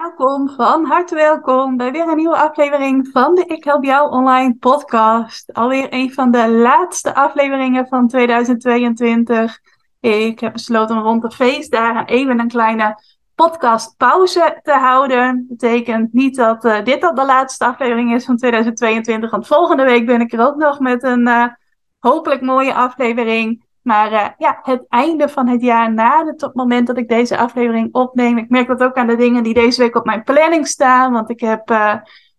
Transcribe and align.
Welkom, 0.00 0.48
van 0.48 0.84
harte 0.84 1.14
welkom 1.14 1.76
bij 1.76 1.92
weer 1.92 2.08
een 2.08 2.16
nieuwe 2.16 2.36
aflevering 2.36 3.08
van 3.12 3.34
de 3.34 3.44
Ik 3.46 3.64
Help 3.64 3.84
Jou 3.84 4.10
Online 4.10 4.54
podcast. 4.54 5.52
Alweer 5.52 5.86
een 5.90 6.12
van 6.12 6.30
de 6.30 6.48
laatste 6.50 7.14
afleveringen 7.14 7.86
van 7.86 8.08
2022. 8.08 9.60
Ik 10.00 10.40
heb 10.40 10.52
besloten 10.52 10.96
om 10.96 11.02
rond 11.02 11.22
de 11.22 11.30
feestdagen 11.30 12.06
even 12.06 12.38
een 12.38 12.48
kleine 12.48 13.02
podcastpauze 13.34 14.60
te 14.62 14.72
houden. 14.72 15.46
Dat 15.48 15.58
betekent 15.58 16.12
niet 16.12 16.36
dat 16.36 16.64
uh, 16.64 16.84
dit 16.84 17.04
al 17.04 17.14
de 17.14 17.24
laatste 17.24 17.64
aflevering 17.64 18.14
is 18.14 18.24
van 18.24 18.36
2022, 18.36 19.30
want 19.30 19.46
volgende 19.46 19.84
week 19.84 20.06
ben 20.06 20.20
ik 20.20 20.32
er 20.32 20.46
ook 20.46 20.56
nog 20.56 20.78
met 20.78 21.02
een 21.02 21.28
uh, 21.28 21.46
hopelijk 21.98 22.40
mooie 22.40 22.74
aflevering. 22.74 23.64
Maar 23.84 24.12
uh, 24.12 24.26
ja, 24.38 24.58
het 24.62 24.84
einde 24.88 25.28
van 25.28 25.48
het 25.48 25.62
jaar 25.62 25.92
na 25.92 26.24
het 26.24 26.50
moment 26.54 26.86
dat 26.86 26.98
ik 26.98 27.08
deze 27.08 27.36
aflevering 27.36 27.94
opneem. 27.94 28.38
Ik 28.38 28.48
merk 28.48 28.66
dat 28.66 28.82
ook 28.82 28.96
aan 28.96 29.06
de 29.06 29.16
dingen 29.16 29.42
die 29.42 29.54
deze 29.54 29.82
week 29.82 29.96
op 29.96 30.04
mijn 30.04 30.22
planning 30.22 30.66
staan. 30.66 31.12
Want 31.12 31.30
ik 31.30 31.40
heb 31.40 31.70
uh, 31.70 31.94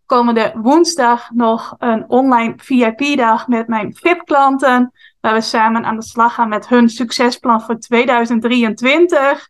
komende 0.06 0.54
woensdag 0.56 1.30
nog 1.32 1.76
een 1.78 2.10
online 2.10 2.54
VIP-dag 2.58 3.48
met 3.48 3.68
mijn 3.68 3.96
VIP-klanten. 3.96 4.92
Waar 5.22 5.34
we 5.34 5.42
samen 5.42 5.86
aan 5.86 5.96
de 5.96 6.04
slag 6.04 6.34
gaan 6.34 6.50
met 6.50 6.68
hun 6.68 6.90
succesplan 6.90 7.62
voor 7.62 7.80
2023. 7.80 9.50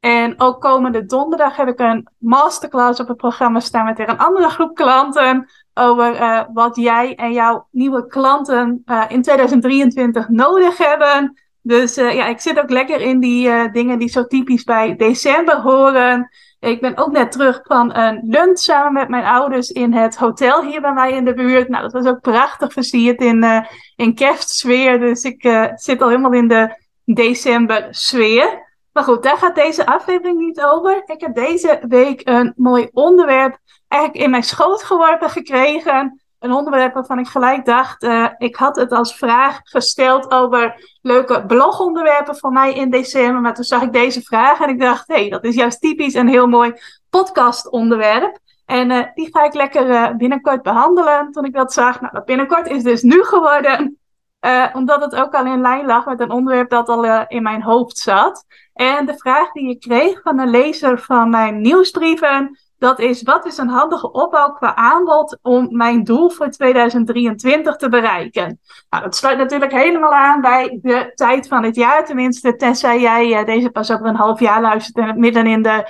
En 0.00 0.40
ook 0.40 0.60
komende 0.60 1.06
donderdag 1.06 1.56
heb 1.56 1.68
ik 1.68 1.78
een 1.78 2.08
masterclass 2.18 3.00
op 3.00 3.08
het 3.08 3.16
programma 3.16 3.60
staan 3.60 3.84
met 3.84 3.96
weer 3.96 4.08
een 4.08 4.18
andere 4.18 4.48
groep 4.48 4.74
klanten. 4.74 5.48
Over 5.74 6.14
uh, 6.20 6.42
wat 6.52 6.76
jij 6.76 7.14
en 7.14 7.32
jouw 7.32 7.66
nieuwe 7.70 8.06
klanten 8.06 8.82
uh, 8.86 9.04
in 9.08 9.22
2023 9.22 10.28
nodig 10.28 10.78
hebben. 10.78 11.42
Dus 11.62 11.98
uh, 11.98 12.14
ja, 12.14 12.26
ik 12.26 12.40
zit 12.40 12.60
ook 12.60 12.70
lekker 12.70 13.00
in 13.00 13.20
die 13.20 13.70
dingen 13.70 13.98
die 13.98 14.08
zo 14.08 14.26
typisch 14.26 14.64
bij 14.64 14.96
december 14.96 15.60
horen. 15.60 16.30
Ik 16.60 16.80
ben 16.80 16.96
ook 16.96 17.12
net 17.12 17.32
terug 17.32 17.60
van 17.62 17.96
een 17.96 18.20
lunch 18.22 18.58
samen 18.58 18.92
met 18.92 19.08
mijn 19.08 19.24
ouders 19.24 19.70
in 19.70 19.92
het 19.92 20.16
hotel 20.16 20.64
hier 20.64 20.80
bij 20.80 20.92
mij 20.92 21.12
in 21.12 21.24
de 21.24 21.34
buurt. 21.34 21.68
Nou, 21.68 21.82
dat 21.82 21.92
was 21.92 22.06
ook 22.06 22.20
prachtig 22.20 22.72
versierd 22.72 23.20
in, 23.20 23.66
in 23.96 24.14
kerstsfeer. 24.14 24.98
Dus 24.98 25.22
ik 25.22 25.70
zit 25.74 26.02
al 26.02 26.08
helemaal 26.08 26.32
in 26.32 26.48
de 26.48 26.76
december 27.04 27.86
sfeer. 27.90 28.63
Maar 28.94 29.04
goed, 29.04 29.22
daar 29.22 29.36
gaat 29.36 29.54
deze 29.54 29.86
aflevering 29.86 30.38
niet 30.38 30.62
over. 30.62 31.02
Ik 31.06 31.20
heb 31.20 31.34
deze 31.34 31.80
week 31.88 32.20
een 32.28 32.52
mooi 32.56 32.88
onderwerp 32.92 33.58
eigenlijk 33.88 34.24
in 34.24 34.30
mijn 34.30 34.42
schoot 34.42 34.82
geworpen 34.82 35.30
gekregen. 35.30 36.22
Een 36.38 36.52
onderwerp 36.52 36.94
waarvan 36.94 37.18
ik 37.18 37.26
gelijk 37.26 37.64
dacht, 37.64 38.02
uh, 38.02 38.28
ik 38.38 38.56
had 38.56 38.76
het 38.76 38.92
als 38.92 39.16
vraag 39.16 39.60
gesteld 39.62 40.30
over 40.30 40.74
leuke 41.02 41.46
blogonderwerpen 41.46 42.36
voor 42.36 42.52
mij 42.52 42.74
in 42.74 42.90
december. 42.90 43.40
Maar 43.40 43.54
toen 43.54 43.64
zag 43.64 43.82
ik 43.82 43.92
deze 43.92 44.22
vraag 44.22 44.60
en 44.60 44.68
ik 44.68 44.80
dacht, 44.80 45.08
hé, 45.08 45.14
hey, 45.14 45.28
dat 45.28 45.44
is 45.44 45.54
juist 45.54 45.80
typisch 45.80 46.14
een 46.14 46.28
heel 46.28 46.46
mooi 46.46 46.72
podcastonderwerp. 47.10 48.38
En 48.66 48.90
uh, 48.90 49.04
die 49.14 49.28
ga 49.30 49.44
ik 49.44 49.54
lekker 49.54 49.88
uh, 49.88 50.10
binnenkort 50.16 50.62
behandelen. 50.62 51.30
Toen 51.30 51.44
ik 51.44 51.52
dat 51.52 51.72
zag, 51.72 52.00
nou, 52.00 52.12
dat 52.12 52.24
binnenkort 52.24 52.66
is 52.66 52.82
dus 52.82 53.02
nu 53.02 53.24
geworden. 53.24 53.98
Uh, 54.44 54.66
omdat 54.72 55.00
het 55.00 55.14
ook 55.14 55.34
al 55.34 55.46
in 55.46 55.60
lijn 55.60 55.86
lag 55.86 56.04
met 56.06 56.20
een 56.20 56.30
onderwerp 56.30 56.70
dat 56.70 56.88
al 56.88 57.04
uh, 57.04 57.22
in 57.28 57.42
mijn 57.42 57.62
hoofd 57.62 57.98
zat. 57.98 58.44
En 58.72 59.06
de 59.06 59.16
vraag 59.16 59.52
die 59.52 59.68
ik 59.68 59.80
kreeg 59.80 60.20
van 60.22 60.38
een 60.38 60.50
lezer 60.50 60.98
van 60.98 61.30
mijn 61.30 61.60
nieuwsbrieven, 61.60 62.58
dat 62.78 62.98
is 62.98 63.22
wat 63.22 63.46
is 63.46 63.58
een 63.58 63.68
handige 63.68 64.12
opbouw 64.12 64.52
qua 64.52 64.74
aanbod 64.74 65.38
om 65.42 65.76
mijn 65.76 66.04
doel 66.04 66.30
voor 66.30 66.48
2023 66.48 67.76
te 67.76 67.88
bereiken? 67.88 68.60
Nou, 68.90 69.02
dat 69.02 69.16
sluit 69.16 69.38
natuurlijk 69.38 69.72
helemaal 69.72 70.14
aan 70.14 70.40
bij 70.40 70.78
de 70.82 71.12
tijd 71.14 71.48
van 71.48 71.64
het 71.64 71.76
jaar, 71.76 72.04
tenminste, 72.04 72.56
tenzij 72.56 73.00
jij 73.00 73.40
uh, 73.40 73.44
deze 73.44 73.70
pas 73.70 73.92
over 73.92 74.06
een 74.06 74.16
half 74.16 74.40
jaar 74.40 74.60
luistert 74.60 74.96
en 74.96 75.06
het 75.06 75.16
midden 75.16 75.46
in 75.46 75.62
de 75.62 75.88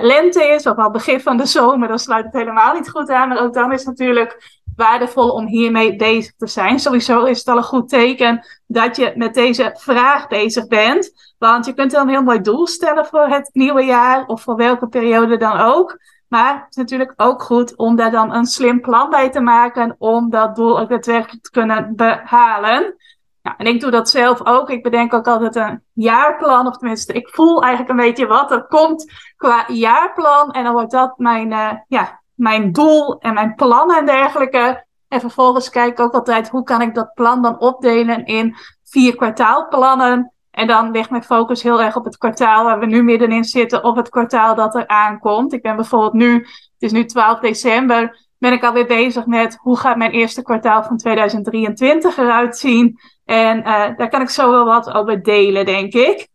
lente 0.00 0.44
is, 0.44 0.66
of 0.66 0.76
al 0.76 0.90
begin 0.90 1.20
van 1.20 1.36
de 1.36 1.46
zomer, 1.46 1.88
dan 1.88 1.98
sluit 1.98 2.24
het 2.24 2.34
helemaal 2.34 2.74
niet 2.74 2.90
goed 2.90 3.10
aan. 3.10 3.28
Maar 3.28 3.42
ook 3.42 3.54
dan 3.54 3.72
is 3.72 3.84
natuurlijk 3.84 4.60
waardevol 4.76 5.30
om 5.30 5.46
hiermee 5.46 5.96
bezig 5.96 6.32
te 6.36 6.46
zijn. 6.46 6.78
Sowieso 6.78 7.24
is 7.24 7.38
het 7.38 7.48
al 7.48 7.56
een 7.56 7.62
goed 7.62 7.88
teken 7.88 8.46
dat 8.66 8.96
je 8.96 9.12
met 9.16 9.34
deze 9.34 9.70
vraag 9.78 10.28
bezig 10.28 10.66
bent. 10.66 11.34
Want 11.38 11.66
je 11.66 11.72
kunt 11.72 11.90
dan 11.90 12.02
een 12.02 12.14
heel 12.14 12.22
mooi 12.22 12.40
doel 12.40 12.66
stellen 12.66 13.06
voor 13.06 13.26
het 13.26 13.50
nieuwe 13.52 13.84
jaar 13.84 14.26
of 14.26 14.42
voor 14.42 14.56
welke 14.56 14.88
periode 14.88 15.36
dan 15.36 15.60
ook. 15.60 15.98
Maar 16.28 16.54
het 16.54 16.70
is 16.70 16.76
natuurlijk 16.76 17.12
ook 17.16 17.42
goed 17.42 17.76
om 17.76 17.96
daar 17.96 18.10
dan 18.10 18.34
een 18.34 18.46
slim 18.46 18.80
plan 18.80 19.10
bij 19.10 19.30
te 19.30 19.40
maken 19.40 19.94
om 19.98 20.30
dat 20.30 20.56
doel 20.56 20.80
ook 20.80 20.88
daadwerkelijk 20.88 21.42
te 21.42 21.50
kunnen 21.50 21.96
behalen. 21.96 22.94
Ja, 23.42 23.56
en 23.56 23.66
ik 23.66 23.80
doe 23.80 23.90
dat 23.90 24.10
zelf 24.10 24.46
ook. 24.46 24.70
Ik 24.70 24.82
bedenk 24.82 25.14
ook 25.14 25.26
altijd 25.26 25.56
een 25.56 25.82
jaarplan. 25.92 26.66
Of 26.66 26.76
tenminste, 26.76 27.12
ik 27.12 27.28
voel 27.28 27.62
eigenlijk 27.62 27.90
een 27.90 28.06
beetje 28.06 28.26
wat 28.26 28.50
er 28.50 28.66
komt 28.66 29.12
qua 29.36 29.64
jaarplan. 29.68 30.50
En 30.50 30.64
dan 30.64 30.72
wordt 30.72 30.90
dat 30.90 31.18
mijn, 31.18 31.50
uh, 31.50 31.72
ja, 31.88 32.21
mijn 32.34 32.72
doel 32.72 33.18
en 33.18 33.34
mijn 33.34 33.54
plannen 33.54 33.98
en 33.98 34.06
dergelijke. 34.06 34.84
En 35.08 35.20
vervolgens 35.20 35.70
kijk 35.70 35.92
ik 35.92 36.00
ook 36.00 36.12
altijd 36.12 36.48
hoe 36.48 36.62
kan 36.62 36.80
ik 36.80 36.94
dat 36.94 37.14
plan 37.14 37.42
dan 37.42 37.60
opdelen 37.60 38.24
in 38.24 38.56
vier 38.84 39.16
kwartaalplannen. 39.16 40.32
En 40.50 40.66
dan 40.66 40.90
ligt 40.90 41.10
mijn 41.10 41.22
focus 41.22 41.62
heel 41.62 41.82
erg 41.82 41.96
op 41.96 42.04
het 42.04 42.16
kwartaal 42.16 42.64
waar 42.64 42.78
we 42.78 42.86
nu 42.86 43.02
middenin 43.02 43.44
zitten, 43.44 43.84
of 43.84 43.96
het 43.96 44.08
kwartaal 44.08 44.54
dat 44.54 44.74
er 44.74 44.86
aankomt. 44.86 45.52
Ik 45.52 45.62
ben 45.62 45.76
bijvoorbeeld 45.76 46.12
nu, 46.12 46.32
het 46.34 46.46
is 46.78 46.92
nu 46.92 47.04
12 47.04 47.40
december, 47.40 48.26
ben 48.38 48.52
ik 48.52 48.64
alweer 48.64 48.86
bezig 48.86 49.26
met 49.26 49.58
hoe 49.60 49.78
gaat 49.78 49.96
mijn 49.96 50.10
eerste 50.10 50.42
kwartaal 50.42 50.82
van 50.82 50.96
2023 50.96 52.16
eruit 52.16 52.56
zien. 52.56 52.98
En 53.24 53.58
uh, 53.58 53.64
daar 53.96 54.08
kan 54.08 54.20
ik 54.20 54.28
zo 54.28 54.50
wel 54.50 54.64
wat 54.64 54.92
over 54.92 55.22
delen, 55.22 55.64
denk 55.64 55.92
ik. 55.92 56.28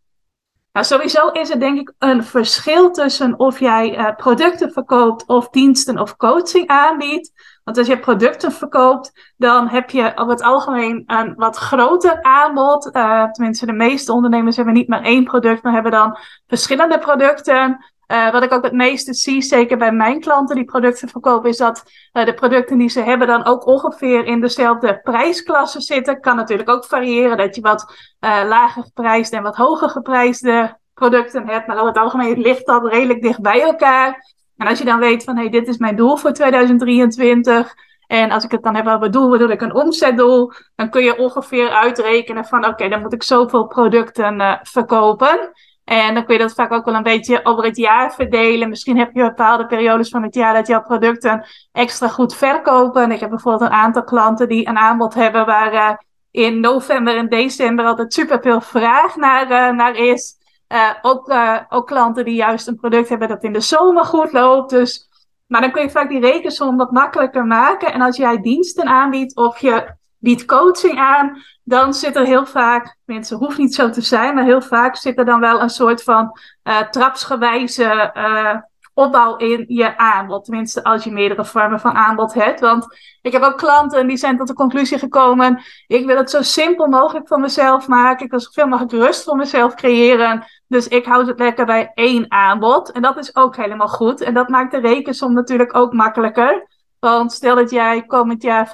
Nou, 0.78 0.90
sowieso 0.90 1.28
is 1.28 1.50
er 1.50 1.60
denk 1.60 1.78
ik 1.78 1.92
een 1.98 2.24
verschil 2.24 2.90
tussen 2.90 3.38
of 3.38 3.60
jij 3.60 3.98
uh, 3.98 4.14
producten 4.16 4.72
verkoopt 4.72 5.26
of 5.26 5.48
diensten 5.48 5.98
of 5.98 6.16
coaching 6.16 6.66
aanbiedt. 6.66 7.32
Want 7.64 7.78
als 7.78 7.86
je 7.86 7.98
producten 7.98 8.52
verkoopt, 8.52 9.32
dan 9.36 9.68
heb 9.68 9.90
je 9.90 10.12
over 10.14 10.32
het 10.32 10.42
algemeen 10.42 11.02
een 11.06 11.34
wat 11.34 11.56
groter 11.56 12.22
aanbod. 12.22 12.90
Uh, 12.92 13.30
tenminste, 13.30 13.66
de 13.66 13.72
meeste 13.72 14.12
ondernemers 14.12 14.56
hebben 14.56 14.74
niet 14.74 14.88
maar 14.88 15.02
één 15.02 15.24
product, 15.24 15.62
maar 15.62 15.72
hebben 15.72 15.92
dan 15.92 16.18
verschillende 16.46 16.98
producten. 16.98 17.84
Uh, 18.12 18.30
wat 18.30 18.42
ik 18.42 18.52
ook 18.52 18.62
het 18.64 18.72
meeste 18.72 19.14
zie, 19.14 19.42
zeker 19.42 19.78
bij 19.78 19.92
mijn 19.92 20.20
klanten 20.20 20.56
die 20.56 20.64
producten 20.64 21.08
verkopen, 21.08 21.50
is 21.50 21.56
dat 21.56 21.82
uh, 22.12 22.24
de 22.24 22.34
producten 22.34 22.78
die 22.78 22.88
ze 22.88 23.00
hebben 23.00 23.26
dan 23.26 23.44
ook 23.44 23.66
ongeveer 23.66 24.24
in 24.24 24.40
dezelfde 24.40 25.00
prijsklasse 25.02 25.80
zitten. 25.80 26.20
Kan 26.20 26.36
natuurlijk 26.36 26.68
ook 26.68 26.84
variëren 26.84 27.36
dat 27.36 27.54
je 27.54 27.60
wat 27.60 27.94
uh, 28.20 28.42
lager 28.46 28.82
geprijsde 28.82 29.36
en 29.36 29.42
wat 29.42 29.56
hoger 29.56 29.88
geprijsde 29.88 30.78
producten 30.94 31.48
hebt. 31.48 31.66
Maar 31.66 31.76
over 31.76 31.88
het 31.88 31.98
algemeen 31.98 32.40
ligt 32.40 32.66
dat 32.66 32.86
redelijk 32.86 33.22
dicht 33.22 33.40
bij 33.40 33.60
elkaar. 33.60 34.34
En 34.56 34.66
als 34.66 34.78
je 34.78 34.84
dan 34.84 34.98
weet 34.98 35.24
van, 35.24 35.36
hey, 35.36 35.48
dit 35.48 35.68
is 35.68 35.76
mijn 35.76 35.96
doel 35.96 36.16
voor 36.16 36.32
2023. 36.32 37.74
En 38.06 38.30
als 38.30 38.44
ik 38.44 38.50
het 38.50 38.62
dan 38.62 38.74
heb 38.74 38.86
over 38.86 39.10
doel, 39.10 39.30
bedoel 39.30 39.50
ik 39.50 39.60
een 39.60 39.74
omzetdoel. 39.74 40.52
Dan 40.74 40.90
kun 40.90 41.02
je 41.02 41.18
ongeveer 41.18 41.70
uitrekenen 41.70 42.44
van, 42.44 42.66
oké, 42.66 42.88
dan 42.88 43.00
moet 43.00 43.12
ik 43.12 43.22
zoveel 43.22 43.66
producten 43.66 44.60
verkopen. 44.62 45.52
En 45.88 46.14
dan 46.14 46.24
kun 46.24 46.34
je 46.34 46.40
dat 46.40 46.54
vaak 46.54 46.72
ook 46.72 46.84
wel 46.84 46.94
een 46.94 47.02
beetje 47.02 47.44
over 47.44 47.64
het 47.64 47.76
jaar 47.76 48.14
verdelen. 48.14 48.68
Misschien 48.68 48.98
heb 48.98 49.14
je 49.14 49.22
bepaalde 49.22 49.66
periodes 49.66 50.08
van 50.08 50.22
het 50.22 50.34
jaar 50.34 50.54
dat 50.54 50.66
jouw 50.66 50.82
producten 50.82 51.46
extra 51.72 52.08
goed 52.08 52.36
verkopen. 52.36 53.12
Ik 53.12 53.20
heb 53.20 53.30
bijvoorbeeld 53.30 53.70
een 53.70 53.76
aantal 53.76 54.04
klanten 54.04 54.48
die 54.48 54.68
een 54.68 54.78
aanbod 54.78 55.14
hebben 55.14 55.46
waar 55.46 55.72
uh, 55.72 55.90
in 56.30 56.60
november 56.60 57.16
en 57.16 57.28
december 57.28 57.84
altijd 57.84 58.12
super 58.12 58.40
veel 58.42 58.60
vraag 58.60 59.16
naar, 59.16 59.50
uh, 59.50 59.76
naar 59.76 59.96
is. 59.96 60.36
Uh, 60.68 60.90
ook, 61.02 61.34
ook 61.68 61.86
klanten 61.86 62.24
die 62.24 62.34
juist 62.34 62.66
een 62.66 62.76
product 62.76 63.08
hebben 63.08 63.28
dat 63.28 63.44
in 63.44 63.52
de 63.52 63.60
zomer 63.60 64.04
goed 64.04 64.32
loopt. 64.32 64.70
Dus, 64.70 65.08
maar 65.46 65.60
dan 65.60 65.70
kun 65.70 65.82
je 65.82 65.90
vaak 65.90 66.08
die 66.08 66.20
rekensom 66.20 66.76
wat 66.76 66.92
makkelijker 66.92 67.46
maken. 67.46 67.92
En 67.92 68.00
als 68.00 68.16
jij 68.16 68.40
diensten 68.40 68.86
aanbiedt 68.86 69.36
of 69.36 69.58
je 69.58 69.96
biedt 70.18 70.44
coaching 70.44 70.98
aan, 70.98 71.42
dan 71.62 71.94
zit 71.94 72.16
er 72.16 72.24
heel 72.24 72.46
vaak, 72.46 72.96
mensen 73.04 73.36
hoeft 73.36 73.58
niet 73.58 73.74
zo 73.74 73.90
te 73.90 74.00
zijn, 74.00 74.34
maar 74.34 74.44
heel 74.44 74.62
vaak 74.62 74.96
zit 74.96 75.18
er 75.18 75.24
dan 75.24 75.40
wel 75.40 75.60
een 75.60 75.70
soort 75.70 76.02
van 76.02 76.38
uh, 76.64 76.80
trapsgewijze 76.80 78.10
uh, 78.14 78.56
opbouw 78.98 79.36
in 79.36 79.64
je 79.68 79.96
aanbod. 79.98 80.44
Tenminste, 80.44 80.84
als 80.84 81.04
je 81.04 81.12
meerdere 81.12 81.44
vormen 81.44 81.80
van 81.80 81.94
aanbod 81.94 82.34
hebt. 82.34 82.60
Want 82.60 82.86
ik 83.22 83.32
heb 83.32 83.42
ook 83.42 83.58
klanten 83.58 84.06
die 84.06 84.16
zijn 84.16 84.36
tot 84.36 84.46
de 84.46 84.54
conclusie 84.54 84.98
gekomen: 84.98 85.62
ik 85.86 86.06
wil 86.06 86.16
het 86.16 86.30
zo 86.30 86.42
simpel 86.42 86.86
mogelijk 86.86 87.28
voor 87.28 87.40
mezelf 87.40 87.88
maken. 87.88 88.24
Ik 88.24 88.30
wil 88.30 88.40
zoveel 88.40 88.66
mogelijk 88.66 88.92
rust 88.92 89.24
voor 89.24 89.36
mezelf 89.36 89.74
creëren. 89.74 90.44
Dus 90.66 90.88
ik 90.88 91.04
houd 91.04 91.26
het 91.26 91.38
lekker 91.38 91.66
bij 91.66 91.90
één 91.94 92.30
aanbod. 92.30 92.90
En 92.92 93.02
dat 93.02 93.18
is 93.18 93.36
ook 93.36 93.56
helemaal 93.56 93.88
goed. 93.88 94.20
En 94.20 94.34
dat 94.34 94.48
maakt 94.48 94.70
de 94.70 94.80
rekensom 94.80 95.32
natuurlijk 95.32 95.76
ook 95.76 95.92
makkelijker. 95.92 96.66
Want 97.00 97.32
stel 97.32 97.54
dat 97.54 97.70
jij 97.70 98.02
komend 98.06 98.42
jaar 98.42 98.70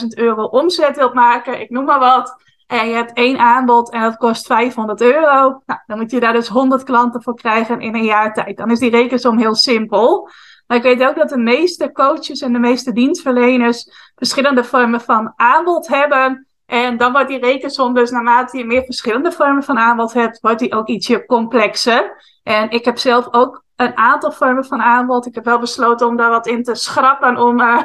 50.000 0.00 0.06
euro 0.08 0.44
omzet 0.44 0.96
wilt 0.96 1.14
maken, 1.14 1.60
ik 1.60 1.70
noem 1.70 1.84
maar 1.84 1.98
wat. 1.98 2.42
En 2.66 2.88
je 2.88 2.94
hebt 2.94 3.12
één 3.12 3.38
aanbod 3.38 3.90
en 3.90 4.00
dat 4.00 4.16
kost 4.16 4.46
500 4.46 5.00
euro. 5.00 5.62
Nou, 5.66 5.80
dan 5.86 5.98
moet 5.98 6.10
je 6.10 6.20
daar 6.20 6.32
dus 6.32 6.48
100 6.48 6.82
klanten 6.82 7.22
voor 7.22 7.34
krijgen 7.34 7.80
in 7.80 7.94
een 7.94 8.04
jaar 8.04 8.32
tijd. 8.34 8.56
Dan 8.56 8.70
is 8.70 8.78
die 8.78 8.90
rekensom 8.90 9.38
heel 9.38 9.54
simpel. 9.54 10.28
Maar 10.66 10.76
ik 10.76 10.82
weet 10.82 11.04
ook 11.08 11.16
dat 11.16 11.28
de 11.28 11.38
meeste 11.38 11.92
coaches 11.92 12.40
en 12.40 12.52
de 12.52 12.58
meeste 12.58 12.92
dienstverleners 12.92 13.90
verschillende 14.14 14.64
vormen 14.64 15.00
van 15.00 15.32
aanbod 15.36 15.88
hebben. 15.88 16.43
En 16.66 16.96
dan 16.96 17.12
wordt 17.12 17.28
die 17.28 17.38
rekensom 17.38 17.94
dus 17.94 18.10
naarmate 18.10 18.58
je 18.58 18.64
meer 18.64 18.84
verschillende 18.84 19.32
vormen 19.32 19.62
van 19.62 19.78
aanbod 19.78 20.12
hebt, 20.12 20.40
wordt 20.40 20.58
die 20.58 20.74
ook 20.74 20.88
ietsje 20.88 21.26
complexer. 21.26 22.22
En 22.42 22.70
ik 22.70 22.84
heb 22.84 22.98
zelf 22.98 23.28
ook 23.30 23.64
een 23.76 23.96
aantal 23.96 24.32
vormen 24.32 24.64
van 24.64 24.82
aanbod. 24.82 25.26
Ik 25.26 25.34
heb 25.34 25.44
wel 25.44 25.58
besloten 25.58 26.06
om 26.06 26.16
daar 26.16 26.30
wat 26.30 26.46
in 26.46 26.62
te 26.62 26.74
schrappen 26.74 27.36
om 27.36 27.60
uh, 27.60 27.82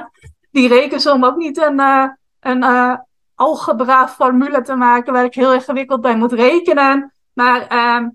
die 0.52 0.68
rekensom 0.68 1.26
ook 1.26 1.36
niet 1.36 1.58
een, 1.58 1.80
uh, 1.80 2.06
een 2.40 2.64
uh, 2.64 2.96
algebra 3.36 4.08
formule 4.08 4.62
te 4.62 4.76
maken 4.76 5.14
waar 5.14 5.24
ik 5.24 5.34
heel 5.34 5.54
ingewikkeld 5.54 6.02
bij 6.02 6.16
moet 6.16 6.34
rekenen. 6.34 7.14
Maar 7.34 7.68
ehm, 7.68 8.10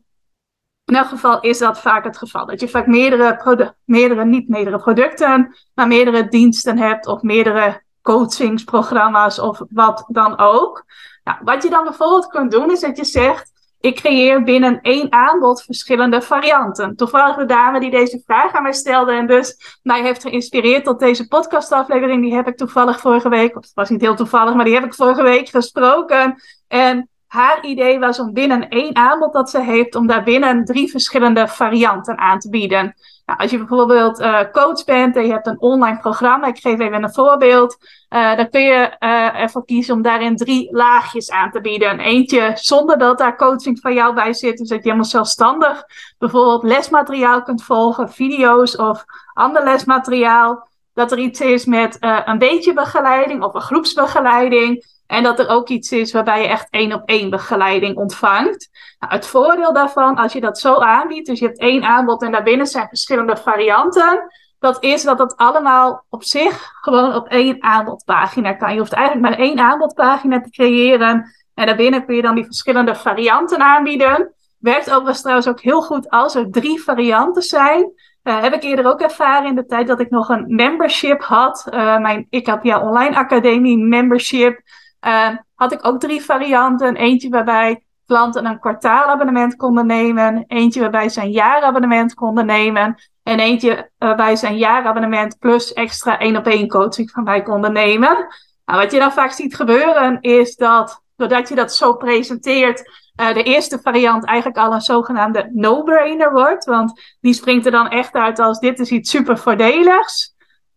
in 0.84 0.94
elk 0.94 1.06
geval 1.06 1.40
is 1.40 1.58
dat 1.58 1.80
vaak 1.80 2.04
het 2.04 2.18
geval. 2.18 2.46
Dat 2.46 2.60
je 2.60 2.68
vaak 2.68 2.86
meerdere, 2.86 3.74
meerdere, 3.84 4.24
niet 4.24 4.48
meerdere 4.48 4.78
producten, 4.78 5.56
maar 5.74 5.86
meerdere 5.86 6.28
diensten 6.28 6.78
hebt 6.78 7.06
of 7.06 7.22
meerdere 7.22 7.83
coachingsprogramma's 8.04 9.38
of 9.38 9.60
wat 9.70 10.04
dan 10.08 10.38
ook. 10.38 10.84
Nou, 11.24 11.38
wat 11.44 11.62
je 11.62 11.70
dan 11.70 11.84
bijvoorbeeld 11.84 12.26
kunt 12.26 12.50
doen 12.50 12.70
is 12.70 12.80
dat 12.80 12.96
je 12.96 13.04
zegt, 13.04 13.52
ik 13.80 13.94
creëer 13.94 14.42
binnen 14.42 14.80
één 14.80 15.12
aanbod 15.12 15.62
verschillende 15.62 16.22
varianten. 16.22 16.96
Toevallig 16.96 17.36
de 17.36 17.44
dame 17.44 17.80
die 17.80 17.90
deze 17.90 18.22
vraag 18.26 18.52
aan 18.52 18.62
mij 18.62 18.72
stelde 18.72 19.12
en 19.12 19.26
dus 19.26 19.78
mij 19.82 20.02
heeft 20.02 20.22
geïnspireerd 20.22 20.84
tot 20.84 20.98
deze 20.98 21.28
podcastaflevering, 21.28 22.22
die 22.22 22.34
heb 22.34 22.46
ik 22.46 22.56
toevallig 22.56 23.00
vorige 23.00 23.28
week, 23.28 23.56
of 23.56 23.62
het 23.62 23.74
was 23.74 23.88
niet 23.88 24.00
heel 24.00 24.14
toevallig, 24.14 24.54
maar 24.54 24.64
die 24.64 24.74
heb 24.74 24.84
ik 24.84 24.94
vorige 24.94 25.22
week 25.22 25.48
gesproken. 25.48 26.42
En 26.68 27.08
haar 27.34 27.64
idee 27.64 27.98
was 27.98 28.18
om 28.18 28.32
binnen 28.32 28.68
één 28.68 28.96
aanbod 28.96 29.32
dat 29.32 29.50
ze 29.50 29.60
heeft, 29.60 29.94
om 29.94 30.06
daar 30.06 30.22
binnen 30.22 30.64
drie 30.64 30.90
verschillende 30.90 31.48
varianten 31.48 32.18
aan 32.18 32.38
te 32.38 32.48
bieden. 32.48 32.94
Nou, 33.26 33.38
als 33.38 33.50
je 33.50 33.58
bijvoorbeeld 33.58 34.20
uh, 34.20 34.40
coach 34.52 34.84
bent 34.84 35.16
en 35.16 35.26
je 35.26 35.32
hebt 35.32 35.46
een 35.46 35.60
online 35.60 35.98
programma, 35.98 36.46
ik 36.46 36.58
geef 36.58 36.78
even 36.78 37.02
een 37.02 37.12
voorbeeld, 37.12 37.76
uh, 38.10 38.36
dan 38.36 38.50
kun 38.50 38.62
je 38.62 38.96
uh, 39.00 39.40
ervoor 39.40 39.64
kiezen 39.64 39.94
om 39.94 40.02
daarin 40.02 40.36
drie 40.36 40.68
laagjes 40.70 41.30
aan 41.30 41.50
te 41.50 41.60
bieden. 41.60 42.00
Eentje 42.00 42.52
zonder 42.54 42.98
dat 42.98 43.18
daar 43.18 43.36
coaching 43.36 43.78
van 43.80 43.94
jou 43.94 44.14
bij 44.14 44.32
zit, 44.32 44.58
dus 44.58 44.68
dat 44.68 44.78
je 44.78 44.84
helemaal 44.84 45.04
zelfstandig 45.04 45.84
bijvoorbeeld 46.18 46.62
lesmateriaal 46.62 47.42
kunt 47.42 47.64
volgen, 47.64 48.10
video's 48.10 48.76
of 48.76 49.04
ander 49.32 49.64
lesmateriaal. 49.64 50.68
Dat 50.92 51.12
er 51.12 51.18
iets 51.18 51.40
is 51.40 51.64
met 51.64 51.96
een 52.00 52.38
beetje 52.38 52.72
begeleiding 52.72 53.42
of 53.42 53.54
een 53.54 53.60
groepsbegeleiding. 53.60 54.93
En 55.06 55.22
dat 55.22 55.38
er 55.38 55.48
ook 55.48 55.68
iets 55.68 55.92
is 55.92 56.12
waarbij 56.12 56.42
je 56.42 56.48
echt 56.48 56.66
één 56.70 56.92
op 56.92 57.02
één 57.04 57.30
begeleiding 57.30 57.96
ontvangt. 57.96 58.70
Nou, 58.98 59.12
het 59.12 59.26
voordeel 59.26 59.72
daarvan, 59.72 60.16
als 60.16 60.32
je 60.32 60.40
dat 60.40 60.58
zo 60.58 60.74
aanbiedt, 60.74 61.26
dus 61.26 61.38
je 61.38 61.46
hebt 61.46 61.58
één 61.58 61.84
aanbod 61.84 62.22
en 62.22 62.32
daarbinnen 62.32 62.66
zijn 62.66 62.88
verschillende 62.88 63.36
varianten, 63.36 64.32
dat 64.58 64.82
is 64.84 65.02
dat 65.02 65.18
het 65.18 65.36
allemaal 65.36 66.04
op 66.08 66.22
zich 66.22 66.72
gewoon 66.80 67.14
op 67.14 67.28
één 67.28 67.62
aanbodpagina 67.62 68.52
kan. 68.52 68.72
Je 68.72 68.78
hoeft 68.78 68.92
eigenlijk 68.92 69.28
maar 69.28 69.38
één 69.38 69.58
aanbodpagina 69.58 70.40
te 70.40 70.50
creëren 70.50 71.34
en 71.54 71.66
daarbinnen 71.66 72.04
kun 72.06 72.16
je 72.16 72.22
dan 72.22 72.34
die 72.34 72.44
verschillende 72.44 72.94
varianten 72.94 73.60
aanbieden. 73.60 74.34
Werkt 74.58 74.90
overigens 74.90 75.20
trouwens 75.20 75.48
ook 75.48 75.60
heel 75.60 75.82
goed 75.82 76.10
als 76.10 76.34
er 76.34 76.50
drie 76.50 76.82
varianten 76.82 77.42
zijn. 77.42 77.92
Uh, 78.22 78.40
heb 78.40 78.54
ik 78.54 78.62
eerder 78.62 78.86
ook 78.86 79.00
ervaren 79.00 79.48
in 79.48 79.54
de 79.54 79.66
tijd 79.66 79.86
dat 79.86 80.00
ik 80.00 80.10
nog 80.10 80.28
een 80.28 80.44
membership 80.54 81.22
had. 81.22 81.66
Uh, 81.70 81.98
mijn 81.98 82.26
Ik 82.30 82.46
heb 82.46 82.62
ja 82.62 82.80
online 82.80 83.16
academie 83.16 83.78
membership. 83.78 84.60
Uh, 85.06 85.28
had 85.54 85.72
ik 85.72 85.86
ook 85.86 86.00
drie 86.00 86.24
varianten. 86.24 86.96
Eentje 86.96 87.28
waarbij 87.28 87.84
klanten 88.06 88.46
een 88.46 88.60
kwartaalabonnement 88.60 89.56
konden 89.56 89.86
nemen. 89.86 90.44
Eentje 90.46 90.80
waarbij 90.80 91.08
ze 91.08 91.20
een 91.20 91.30
jaarabonnement 91.30 92.14
konden 92.14 92.46
nemen. 92.46 92.94
En 93.22 93.38
eentje 93.38 93.90
waarbij 93.98 94.36
ze 94.36 94.46
een 94.46 94.58
jaarabonnement 94.58 95.38
plus 95.38 95.72
extra 95.72 96.18
één 96.18 96.36
op 96.36 96.46
één 96.46 96.68
coaching 96.68 97.10
van 97.10 97.22
mij 97.22 97.42
konden 97.42 97.72
nemen. 97.72 98.26
Nou, 98.64 98.80
wat 98.80 98.92
je 98.92 98.98
dan 98.98 99.12
vaak 99.12 99.30
ziet 99.30 99.56
gebeuren 99.56 100.20
is 100.20 100.56
dat 100.56 101.02
doordat 101.16 101.48
je 101.48 101.54
dat 101.54 101.74
zo 101.74 101.94
presenteert, 101.94 102.82
uh, 103.20 103.34
de 103.34 103.42
eerste 103.42 103.78
variant 103.82 104.24
eigenlijk 104.24 104.58
al 104.58 104.72
een 104.72 104.80
zogenaamde 104.80 105.50
no-brainer 105.52 106.32
wordt. 106.32 106.64
Want 106.64 107.16
die 107.20 107.34
springt 107.34 107.66
er 107.66 107.72
dan 107.72 107.88
echt 107.88 108.14
uit 108.14 108.38
als 108.38 108.58
dit 108.58 108.78
is 108.78 108.90
iets 108.90 109.10
super 109.10 109.38
voordeligs. 109.38 110.33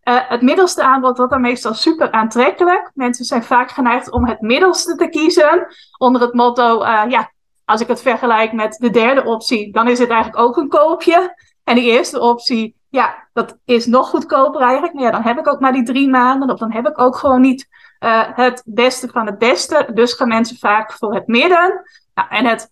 Uh, 0.08 0.18
het 0.28 0.42
middelste 0.42 0.82
aanbod 0.82 1.16
wordt 1.16 1.32
dan 1.32 1.40
meestal 1.40 1.74
super 1.74 2.10
aantrekkelijk. 2.10 2.90
Mensen 2.94 3.24
zijn 3.24 3.42
vaak 3.42 3.70
geneigd 3.70 4.10
om 4.10 4.26
het 4.26 4.40
middelste 4.40 4.96
te 4.96 5.08
kiezen. 5.08 5.66
Onder 5.98 6.20
het 6.20 6.34
motto, 6.34 6.82
uh, 6.82 7.02
ja, 7.08 7.30
als 7.64 7.80
ik 7.80 7.88
het 7.88 8.02
vergelijk 8.02 8.52
met 8.52 8.76
de 8.80 8.90
derde 8.90 9.24
optie, 9.24 9.72
dan 9.72 9.88
is 9.88 9.98
het 9.98 10.08
eigenlijk 10.08 10.42
ook 10.42 10.56
een 10.56 10.68
koopje. 10.68 11.34
En 11.64 11.74
die 11.74 11.90
eerste 11.90 12.20
optie, 12.20 12.76
ja, 12.88 13.28
dat 13.32 13.58
is 13.64 13.86
nog 13.86 14.08
goedkoper 14.08 14.60
eigenlijk. 14.60 14.94
Maar 14.94 15.02
ja, 15.02 15.10
dan 15.10 15.22
heb 15.22 15.38
ik 15.38 15.48
ook 15.48 15.60
maar 15.60 15.72
die 15.72 15.82
drie 15.82 16.08
maanden. 16.08 16.50
Of 16.50 16.58
dan 16.58 16.72
heb 16.72 16.88
ik 16.88 17.00
ook 17.00 17.16
gewoon 17.16 17.40
niet 17.40 17.68
uh, 18.00 18.22
het 18.34 18.62
beste 18.66 19.08
van 19.08 19.26
het 19.26 19.38
beste. 19.38 19.90
Dus 19.94 20.12
gaan 20.12 20.28
mensen 20.28 20.56
vaak 20.58 20.92
voor 20.92 21.14
het 21.14 21.26
midden. 21.26 21.82
Nou, 22.14 22.28
en 22.28 22.44
het 22.44 22.70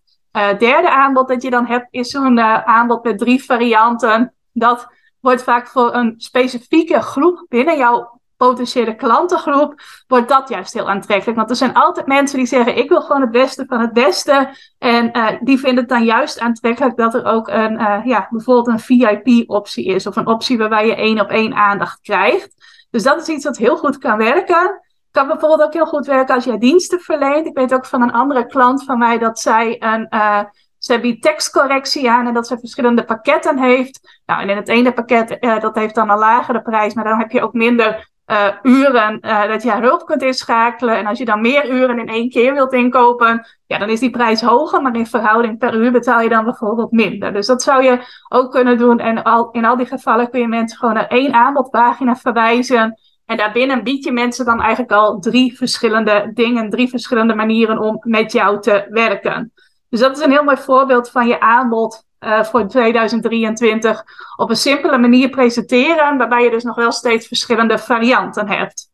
derde 0.59 0.91
aanbod 0.91 1.29
dat 1.29 1.43
je 1.43 1.50
dan 1.50 1.67
hebt, 1.67 1.87
is 1.91 2.11
zo'n 2.11 2.41
aanbod 2.41 3.05
met 3.05 3.19
drie 3.19 3.44
varianten. 3.44 4.35
Dat 4.53 4.88
wordt 5.26 5.43
vaak 5.43 5.69
voor 5.69 5.94
een 5.94 6.14
specifieke 6.17 7.00
groep 7.00 7.44
binnen 7.49 7.76
jouw 7.76 8.20
potentiële 8.37 8.94
klantengroep, 8.94 9.75
wordt 10.06 10.28
dat 10.28 10.49
juist 10.49 10.73
heel 10.73 10.88
aantrekkelijk. 10.88 11.37
Want 11.37 11.50
er 11.50 11.56
zijn 11.56 11.75
altijd 11.75 12.06
mensen 12.06 12.38
die 12.38 12.46
zeggen, 12.46 12.76
ik 12.76 12.88
wil 12.88 13.00
gewoon 13.00 13.20
het 13.20 13.31
beste 13.31 13.64
van 13.69 13.81
het 13.81 13.93
beste. 13.93 14.49
En 14.78 15.17
uh, 15.17 15.28
die 15.40 15.58
vinden 15.58 15.78
het 15.78 15.88
dan 15.88 16.05
juist 16.05 16.40
aantrekkelijk 16.40 16.96
dat 16.96 17.14
er 17.14 17.25
ook 17.25 17.49
een, 17.49 17.73
uh, 17.73 18.00
ja, 18.05 18.26
bijvoorbeeld 18.31 18.67
een 18.67 18.81
VIP-optie 19.25 19.84
is. 19.84 20.06
Of 20.06 20.17
een 20.17 20.26
optie 20.26 20.58
waarbij 20.58 20.87
je 20.87 20.94
één 20.94 21.20
op 21.20 21.28
één 21.28 21.55
aandacht 21.55 22.00
krijgt. 22.00 22.55
Dus 22.90 23.02
dat 23.02 23.20
is 23.20 23.28
iets 23.28 23.44
wat 23.44 23.56
heel 23.56 23.76
goed 23.76 23.99
kan 23.99 24.17
werken. 24.17 24.81
Kan 25.11 25.26
bijvoorbeeld 25.26 25.62
ook 25.62 25.73
heel 25.73 25.87
goed 25.87 26.06
werken 26.06 26.34
als 26.34 26.44
jij 26.44 26.58
diensten 26.58 27.00
verleent. 27.00 27.46
Ik 27.46 27.56
weet 27.56 27.75
ook 27.75 27.87
van 27.87 28.02
een 28.02 28.12
andere 28.12 28.46
klant 28.46 28.84
van 28.84 28.99
mij 28.99 29.19
dat 29.19 29.38
zij 29.38 29.83
een... 29.83 30.06
Uh, 30.11 30.40
ze 30.87 31.00
biedt 31.00 31.23
tekstcorrectie 31.23 32.11
aan 32.11 32.26
en 32.26 32.35
dat 32.35 32.47
ze 32.47 32.59
verschillende 32.59 33.05
pakketten 33.05 33.59
heeft. 33.59 34.21
Nou, 34.26 34.43
en 34.43 34.49
in 34.49 34.57
het 34.57 34.69
ene 34.69 34.93
pakket, 34.93 35.37
uh, 35.40 35.61
dat 35.61 35.75
heeft 35.75 35.95
dan 35.95 36.11
een 36.11 36.19
lagere 36.19 36.62
prijs, 36.62 36.95
maar 36.95 37.05
dan 37.05 37.19
heb 37.19 37.31
je 37.31 37.43
ook 37.43 37.52
minder 37.52 38.11
uh, 38.26 38.49
uren 38.62 39.19
uh, 39.21 39.47
dat 39.47 39.62
je 39.62 39.73
hulp 39.73 40.07
kunt 40.07 40.23
inschakelen. 40.23 40.97
En 40.97 41.07
als 41.07 41.19
je 41.19 41.25
dan 41.25 41.40
meer 41.40 41.71
uren 41.71 41.99
in 41.99 42.09
één 42.09 42.28
keer 42.28 42.55
wilt 42.55 42.73
inkopen, 42.73 43.47
ja, 43.66 43.78
dan 43.78 43.88
is 43.88 44.00
die 44.00 44.11
prijs 44.11 44.40
hoger, 44.40 44.83
maar 44.83 44.97
in 44.97 45.07
verhouding 45.07 45.59
per 45.59 45.75
uur 45.75 45.93
betaal 45.93 46.21
je 46.21 46.28
dan 46.28 46.45
bijvoorbeeld 46.45 46.90
minder. 46.90 47.33
Dus 47.33 47.47
dat 47.47 47.62
zou 47.62 47.83
je 47.83 47.99
ook 48.28 48.50
kunnen 48.50 48.78
doen. 48.78 48.99
En 48.99 49.23
al, 49.23 49.50
in 49.50 49.64
al 49.64 49.76
die 49.76 49.87
gevallen 49.87 50.31
kun 50.31 50.40
je 50.40 50.49
mensen 50.49 50.78
gewoon 50.78 50.95
naar 50.95 51.09
één 51.09 51.35
aanbodpagina 51.35 52.16
verwijzen. 52.16 52.99
En 53.25 53.37
daarbinnen 53.37 53.85
bied 53.85 54.05
je 54.05 54.12
mensen 54.12 54.45
dan 54.45 54.61
eigenlijk 54.61 54.93
al 54.93 55.19
drie 55.19 55.57
verschillende 55.57 56.31
dingen, 56.35 56.71
drie 56.71 56.88
verschillende 56.88 57.35
manieren 57.35 57.78
om 57.78 57.97
met 58.00 58.33
jou 58.33 58.61
te 58.61 58.87
werken. 58.90 59.52
Dus 59.88 60.00
dat 60.00 60.16
is 60.16 60.25
een 60.25 60.31
heel 60.31 60.45
mooi 60.45 60.57
voorbeeld 60.57 61.11
van 61.11 61.26
je 61.26 61.40
aanbod 61.40 62.05
uh, 62.21 62.45
voor 62.45 62.69
2023 62.69 64.05
op 64.37 64.50
een 64.50 64.57
simpele 64.57 64.99
manier 64.99 65.28
presenteren, 65.28 66.19
waarbij 66.19 66.45
je 66.45 66.50
dus 66.50 66.64
nog 66.64 66.76
wel 66.76 66.93
steeds 66.93 67.26
verschillende 67.26 67.78
varianten 67.78 68.49
hebt. 68.49 68.90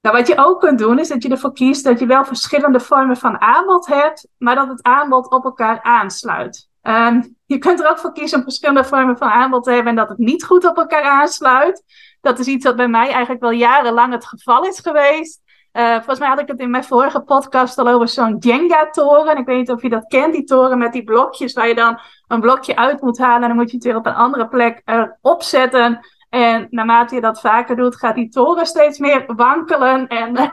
Nou, 0.00 0.16
wat 0.16 0.26
je 0.26 0.38
ook 0.38 0.60
kunt 0.60 0.78
doen, 0.78 0.98
is 0.98 1.08
dat 1.08 1.22
je 1.22 1.28
ervoor 1.28 1.52
kiest 1.52 1.84
dat 1.84 1.98
je 1.98 2.06
wel 2.06 2.24
verschillende 2.24 2.80
vormen 2.80 3.16
van 3.16 3.40
aanbod 3.40 3.86
hebt, 3.86 4.28
maar 4.38 4.54
dat 4.54 4.68
het 4.68 4.82
aanbod 4.82 5.30
op 5.30 5.44
elkaar 5.44 5.82
aansluit. 5.82 6.68
Um, 6.82 7.36
je 7.46 7.58
kunt 7.58 7.80
er 7.80 7.90
ook 7.90 7.98
voor 7.98 8.12
kiezen 8.12 8.38
om 8.38 8.44
verschillende 8.44 8.84
vormen 8.84 9.18
van 9.18 9.28
aanbod 9.28 9.64
te 9.64 9.70
hebben 9.70 9.88
en 9.88 9.96
dat 9.96 10.08
het 10.08 10.18
niet 10.18 10.44
goed 10.44 10.64
op 10.64 10.76
elkaar 10.76 11.02
aansluit. 11.02 11.82
Dat 12.20 12.38
is 12.38 12.46
iets 12.46 12.64
wat 12.64 12.76
bij 12.76 12.88
mij 12.88 13.10
eigenlijk 13.10 13.40
wel 13.40 13.50
jarenlang 13.50 14.12
het 14.12 14.26
geval 14.26 14.64
is 14.64 14.78
geweest. 14.78 15.40
Uh, 15.76 15.94
volgens 15.94 16.18
mij 16.18 16.28
had 16.28 16.40
ik 16.40 16.48
het 16.48 16.60
in 16.60 16.70
mijn 16.70 16.84
vorige 16.84 17.20
podcast 17.20 17.78
al 17.78 17.88
over 17.88 18.08
zo'n 18.08 18.36
Jenga-toren. 18.38 19.36
Ik 19.36 19.46
weet 19.46 19.56
niet 19.56 19.70
of 19.70 19.82
je 19.82 19.88
dat 19.88 20.06
kent, 20.06 20.32
die 20.32 20.44
toren 20.44 20.78
met 20.78 20.92
die 20.92 21.04
blokjes 21.04 21.52
waar 21.52 21.68
je 21.68 21.74
dan 21.74 22.00
een 22.26 22.40
blokje 22.40 22.76
uit 22.76 23.00
moet 23.00 23.18
halen. 23.18 23.42
En 23.42 23.48
dan 23.48 23.56
moet 23.56 23.70
je 23.70 23.76
het 23.76 23.84
weer 23.84 23.96
op 23.96 24.06
een 24.06 24.14
andere 24.14 24.48
plek 24.48 24.82
erop 24.84 25.42
zetten. 25.42 26.06
En 26.28 26.66
naarmate 26.70 27.14
je 27.14 27.20
dat 27.20 27.40
vaker 27.40 27.76
doet, 27.76 27.96
gaat 27.96 28.14
die 28.14 28.28
toren 28.28 28.66
steeds 28.66 28.98
meer 28.98 29.24
wankelen. 29.26 30.06
En 30.06 30.36
uh, 30.36 30.48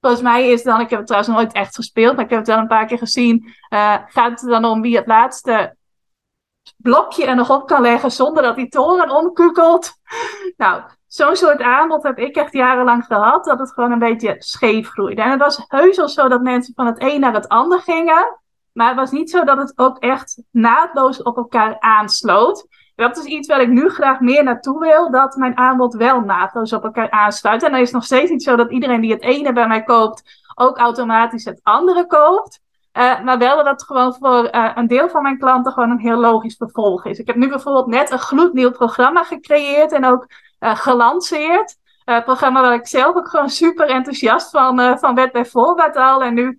volgens 0.00 0.22
mij 0.22 0.48
is 0.48 0.62
dan, 0.62 0.80
ik 0.80 0.90
heb 0.90 0.98
het 0.98 1.08
trouwens 1.08 1.34
nooit 1.34 1.52
echt 1.52 1.74
gespeeld, 1.74 2.16
maar 2.16 2.24
ik 2.24 2.30
heb 2.30 2.38
het 2.38 2.48
wel 2.48 2.58
een 2.58 2.66
paar 2.66 2.86
keer 2.86 2.98
gezien. 2.98 3.54
Gaat 4.06 4.40
het 4.40 4.50
dan 4.50 4.64
om 4.64 4.82
wie 4.82 4.96
het 4.96 5.06
laatste 5.06 5.76
blokje 6.76 7.26
er 7.26 7.36
nog 7.36 7.50
op 7.50 7.66
kan 7.66 7.82
leggen 7.82 8.10
zonder 8.10 8.42
dat 8.42 8.56
die 8.56 8.68
toren 8.68 9.10
omkukelt. 9.10 9.92
Nou, 10.56 10.82
zo'n 11.14 11.36
soort 11.36 11.60
aanbod 11.60 12.02
heb 12.02 12.18
ik 12.18 12.36
echt 12.36 12.52
jarenlang 12.52 13.04
gehad, 13.04 13.44
dat 13.44 13.58
het 13.58 13.72
gewoon 13.72 13.92
een 13.92 13.98
beetje 13.98 14.34
scheef 14.38 14.88
groeide. 14.88 15.22
En 15.22 15.30
het 15.30 15.40
was 15.40 15.64
heus 15.68 15.98
al 15.98 16.08
zo 16.08 16.28
dat 16.28 16.42
mensen 16.42 16.74
van 16.74 16.86
het 16.86 17.02
een 17.02 17.20
naar 17.20 17.34
het 17.34 17.48
ander 17.48 17.80
gingen, 17.80 18.38
maar 18.72 18.88
het 18.88 18.96
was 18.96 19.10
niet 19.10 19.30
zo 19.30 19.44
dat 19.44 19.58
het 19.58 19.72
ook 19.76 19.98
echt 19.98 20.42
naadloos 20.50 21.22
op 21.22 21.36
elkaar 21.36 21.80
aansloot. 21.80 22.66
Dat 22.94 23.16
is 23.16 23.24
iets 23.24 23.48
waar 23.48 23.60
ik 23.60 23.68
nu 23.68 23.88
graag 23.88 24.20
meer 24.20 24.44
naartoe 24.44 24.78
wil, 24.78 25.10
dat 25.10 25.36
mijn 25.36 25.56
aanbod 25.56 25.94
wel 25.94 26.20
naadloos 26.20 26.72
op 26.72 26.84
elkaar 26.84 27.10
aansluit. 27.10 27.62
En 27.62 27.70
dan 27.70 27.80
is 27.80 27.86
het 27.86 27.94
nog 27.94 28.04
steeds 28.04 28.30
niet 28.30 28.42
zo 28.42 28.56
dat 28.56 28.70
iedereen 28.70 29.00
die 29.00 29.12
het 29.12 29.22
ene 29.22 29.52
bij 29.52 29.68
mij 29.68 29.82
koopt, 29.82 30.22
ook 30.54 30.78
automatisch 30.78 31.44
het 31.44 31.60
andere 31.62 32.06
koopt. 32.06 32.60
Uh, 32.98 33.20
maar 33.20 33.38
wel 33.38 33.56
dat 33.56 33.66
het 33.66 33.82
gewoon 33.82 34.14
voor 34.14 34.54
uh, 34.54 34.70
een 34.74 34.86
deel 34.86 35.08
van 35.08 35.22
mijn 35.22 35.38
klanten 35.38 35.72
gewoon 35.72 35.90
een 35.90 35.98
heel 35.98 36.18
logisch 36.18 36.56
vervolg 36.56 37.04
is. 37.04 37.18
Ik 37.18 37.26
heb 37.26 37.36
nu 37.36 37.48
bijvoorbeeld 37.48 37.86
net 37.86 38.10
een 38.10 38.18
gloednieuw 38.18 38.70
programma 38.70 39.24
gecreëerd 39.24 39.92
en 39.92 40.04
ook 40.04 40.26
gelanceerd. 40.62 41.76
Een 42.04 42.24
programma 42.24 42.60
waar 42.60 42.74
ik 42.74 42.86
zelf 42.86 43.16
ook 43.16 43.28
gewoon 43.28 43.50
super 43.50 43.88
enthousiast 43.88 44.50
van, 44.50 44.98
van 44.98 45.14
werd 45.14 45.32
bij 45.32 45.46
voorbaat 45.46 45.96
al. 45.96 46.22
En 46.22 46.34
nu 46.34 46.58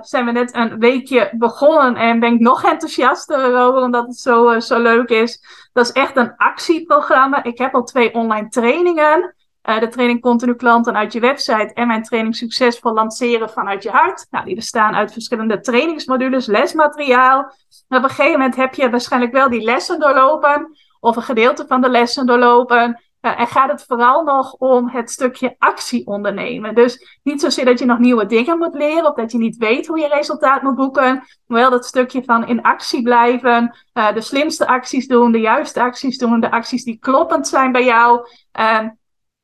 zijn 0.00 0.24
we 0.24 0.32
net 0.32 0.54
een 0.54 0.78
weekje 0.78 1.30
begonnen 1.32 1.96
en 1.96 2.20
ben 2.20 2.32
ik 2.32 2.40
nog 2.40 2.64
enthousiaster 2.64 3.56
over 3.58 3.82
omdat 3.82 4.06
het 4.06 4.16
zo, 4.16 4.60
zo 4.60 4.80
leuk 4.80 5.08
is. 5.08 5.44
Dat 5.72 5.86
is 5.86 5.92
echt 5.92 6.16
een 6.16 6.36
actieprogramma. 6.36 7.42
Ik 7.42 7.58
heb 7.58 7.74
al 7.74 7.84
twee 7.84 8.14
online 8.14 8.48
trainingen. 8.48 9.34
De 9.62 9.88
training 9.88 10.20
Continu 10.20 10.54
Klanten 10.54 10.96
uit 10.96 11.12
je 11.12 11.20
website 11.20 11.70
en 11.74 11.86
mijn 11.86 12.02
training 12.02 12.36
Succesvol 12.36 12.92
Lanceren 12.92 13.50
vanuit 13.50 13.82
je 13.82 13.90
hart. 13.90 14.26
Nou, 14.30 14.44
die 14.44 14.54
bestaan 14.54 14.94
uit 14.94 15.12
verschillende 15.12 15.60
trainingsmodules, 15.60 16.46
lesmateriaal. 16.46 17.40
op 17.88 18.02
een 18.02 18.08
gegeven 18.08 18.32
moment 18.32 18.56
heb 18.56 18.74
je 18.74 18.90
waarschijnlijk 18.90 19.32
wel 19.32 19.50
die 19.50 19.62
lessen 19.62 20.00
doorlopen, 20.00 20.76
of 21.00 21.16
een 21.16 21.22
gedeelte 21.22 21.64
van 21.66 21.80
de 21.80 21.88
lessen 21.88 22.26
doorlopen. 22.26 23.02
Uh, 23.22 23.40
en 23.40 23.46
gaat 23.46 23.70
het 23.70 23.84
vooral 23.84 24.22
nog 24.22 24.52
om 24.52 24.88
het 24.88 25.10
stukje 25.10 25.54
actie 25.58 26.06
ondernemen. 26.06 26.74
Dus 26.74 27.20
niet 27.22 27.40
zozeer 27.40 27.64
dat 27.64 27.78
je 27.78 27.84
nog 27.84 27.98
nieuwe 27.98 28.26
dingen 28.26 28.58
moet 28.58 28.74
leren 28.74 29.08
of 29.08 29.14
dat 29.14 29.32
je 29.32 29.38
niet 29.38 29.56
weet 29.56 29.86
hoe 29.86 29.98
je 29.98 30.08
resultaat 30.08 30.62
moet 30.62 30.74
boeken. 30.74 31.14
Maar 31.46 31.60
wel 31.60 31.70
dat 31.70 31.86
stukje 31.86 32.24
van 32.24 32.46
in 32.46 32.62
actie 32.62 33.02
blijven, 33.02 33.76
uh, 33.94 34.14
de 34.14 34.20
slimste 34.20 34.66
acties 34.66 35.06
doen, 35.06 35.32
de 35.32 35.40
juiste 35.40 35.82
acties 35.82 36.18
doen, 36.18 36.40
de 36.40 36.50
acties 36.50 36.84
die 36.84 36.98
kloppend 36.98 37.48
zijn 37.48 37.72
bij 37.72 37.84
jou. 37.84 38.28
Uh, 38.58 38.86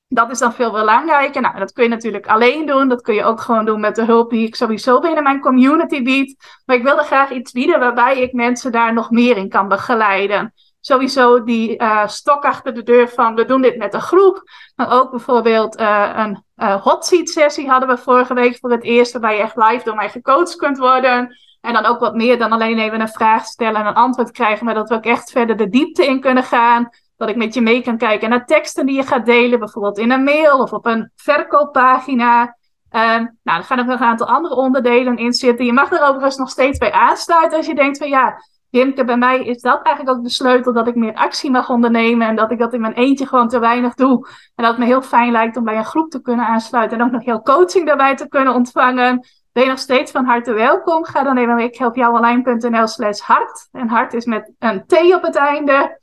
dat 0.08 0.30
is 0.30 0.38
dan 0.38 0.52
veel 0.52 0.72
belangrijker. 0.72 1.40
Nou, 1.40 1.58
dat 1.58 1.72
kun 1.72 1.82
je 1.82 1.90
natuurlijk 1.90 2.26
alleen 2.26 2.66
doen. 2.66 2.88
Dat 2.88 3.02
kun 3.02 3.14
je 3.14 3.24
ook 3.24 3.40
gewoon 3.40 3.64
doen 3.64 3.80
met 3.80 3.94
de 3.94 4.04
hulp 4.04 4.30
die 4.30 4.46
ik 4.46 4.54
sowieso 4.54 5.00
binnen 5.00 5.22
mijn 5.22 5.40
community 5.40 6.02
bied. 6.02 6.36
Maar 6.64 6.76
ik 6.76 6.82
wilde 6.82 7.02
graag 7.02 7.30
iets 7.30 7.52
bieden 7.52 7.80
waarbij 7.80 8.20
ik 8.20 8.32
mensen 8.32 8.72
daar 8.72 8.92
nog 8.92 9.10
meer 9.10 9.36
in 9.36 9.48
kan 9.48 9.68
begeleiden. 9.68 10.54
Sowieso 10.88 11.44
die 11.44 11.80
uh, 11.80 12.06
stok 12.06 12.44
achter 12.44 12.74
de 12.74 12.82
deur 12.82 13.08
van 13.08 13.34
we 13.34 13.44
doen 13.44 13.62
dit 13.62 13.76
met 13.76 13.94
een 13.94 14.00
groep. 14.00 14.42
Maar 14.76 14.92
ook 14.92 15.10
bijvoorbeeld 15.10 15.80
uh, 15.80 16.10
een 16.14 16.44
uh, 16.56 16.82
hot 16.82 17.04
seat 17.04 17.28
sessie 17.28 17.68
hadden 17.68 17.88
we 17.88 17.96
vorige 17.96 18.34
week 18.34 18.58
voor 18.60 18.70
het 18.70 18.82
eerst. 18.82 19.12
Waarbij 19.12 19.36
je 19.36 19.42
echt 19.42 19.56
live 19.56 19.84
door 19.84 19.94
mij 19.94 20.08
gecoacht 20.08 20.56
kunt 20.56 20.78
worden. 20.78 21.36
En 21.60 21.72
dan 21.72 21.84
ook 21.84 22.00
wat 22.00 22.14
meer 22.14 22.38
dan 22.38 22.52
alleen 22.52 22.78
even 22.78 23.00
een 23.00 23.08
vraag 23.08 23.44
stellen 23.44 23.80
en 23.80 23.86
een 23.86 23.94
antwoord 23.94 24.30
krijgen. 24.30 24.64
Maar 24.64 24.74
dat 24.74 24.88
we 24.88 24.94
ook 24.94 25.04
echt 25.04 25.30
verder 25.30 25.56
de 25.56 25.68
diepte 25.68 26.06
in 26.06 26.20
kunnen 26.20 26.42
gaan. 26.42 26.88
Dat 27.16 27.28
ik 27.28 27.36
met 27.36 27.54
je 27.54 27.60
mee 27.60 27.82
kan 27.82 27.98
kijken 27.98 28.30
naar 28.30 28.46
teksten 28.46 28.86
die 28.86 28.96
je 28.96 29.02
gaat 29.02 29.26
delen, 29.26 29.58
bijvoorbeeld 29.58 29.98
in 29.98 30.10
een 30.10 30.24
mail 30.24 30.58
of 30.58 30.72
op 30.72 30.86
een 30.86 31.12
verkooppagina. 31.16 32.42
Um, 32.90 33.38
nou, 33.42 33.58
er 33.58 33.64
gaan 33.64 33.80
ook 33.80 33.86
nog 33.86 34.00
een 34.00 34.06
aantal 34.06 34.28
andere 34.28 34.54
onderdelen 34.54 35.16
in 35.16 35.32
zitten. 35.32 35.66
Je 35.66 35.72
mag 35.72 35.92
er 35.92 36.02
overigens 36.02 36.36
nog 36.36 36.50
steeds 36.50 36.78
bij 36.78 36.92
aansluiten 36.92 37.56
als 37.56 37.66
je 37.66 37.74
denkt 37.74 37.98
van 37.98 38.08
ja, 38.08 38.36
Jimke, 38.70 39.04
bij 39.04 39.16
mij 39.16 39.44
is 39.44 39.60
dat 39.60 39.82
eigenlijk 39.82 40.16
ook 40.16 40.24
de 40.24 40.30
sleutel 40.30 40.72
dat 40.72 40.88
ik 40.88 40.94
meer 40.94 41.14
actie 41.14 41.50
mag 41.50 41.70
ondernemen 41.70 42.26
en 42.26 42.36
dat 42.36 42.50
ik 42.50 42.58
dat 42.58 42.72
in 42.72 42.80
mijn 42.80 42.92
eentje 42.92 43.26
gewoon 43.26 43.48
te 43.48 43.58
weinig 43.58 43.94
doe. 43.94 44.26
En 44.54 44.64
dat 44.64 44.66
het 44.66 44.78
me 44.78 44.84
heel 44.84 45.02
fijn 45.02 45.32
lijkt 45.32 45.56
om 45.56 45.64
bij 45.64 45.76
een 45.76 45.84
groep 45.84 46.10
te 46.10 46.20
kunnen 46.20 46.46
aansluiten 46.46 46.98
en 46.98 47.04
ook 47.04 47.12
nog 47.12 47.24
heel 47.24 47.42
coaching 47.42 47.86
daarbij 47.86 48.16
te 48.16 48.28
kunnen 48.28 48.54
ontvangen. 48.54 49.26
Ben 49.52 49.62
je 49.62 49.68
nog 49.68 49.78
steeds 49.78 50.10
van 50.10 50.24
harte 50.24 50.52
welkom? 50.52 51.04
Ga 51.04 51.22
dan 51.22 51.36
even 51.36 51.48
naar 51.48 51.64
ikhelpjouonline.nl 51.64 52.86
slash 52.86 53.20
hart. 53.20 53.68
En 53.72 53.88
hart 53.88 54.14
is 54.14 54.24
met 54.24 54.52
een 54.58 54.86
T 54.86 55.14
op 55.14 55.22
het 55.22 55.36
einde 55.36 55.98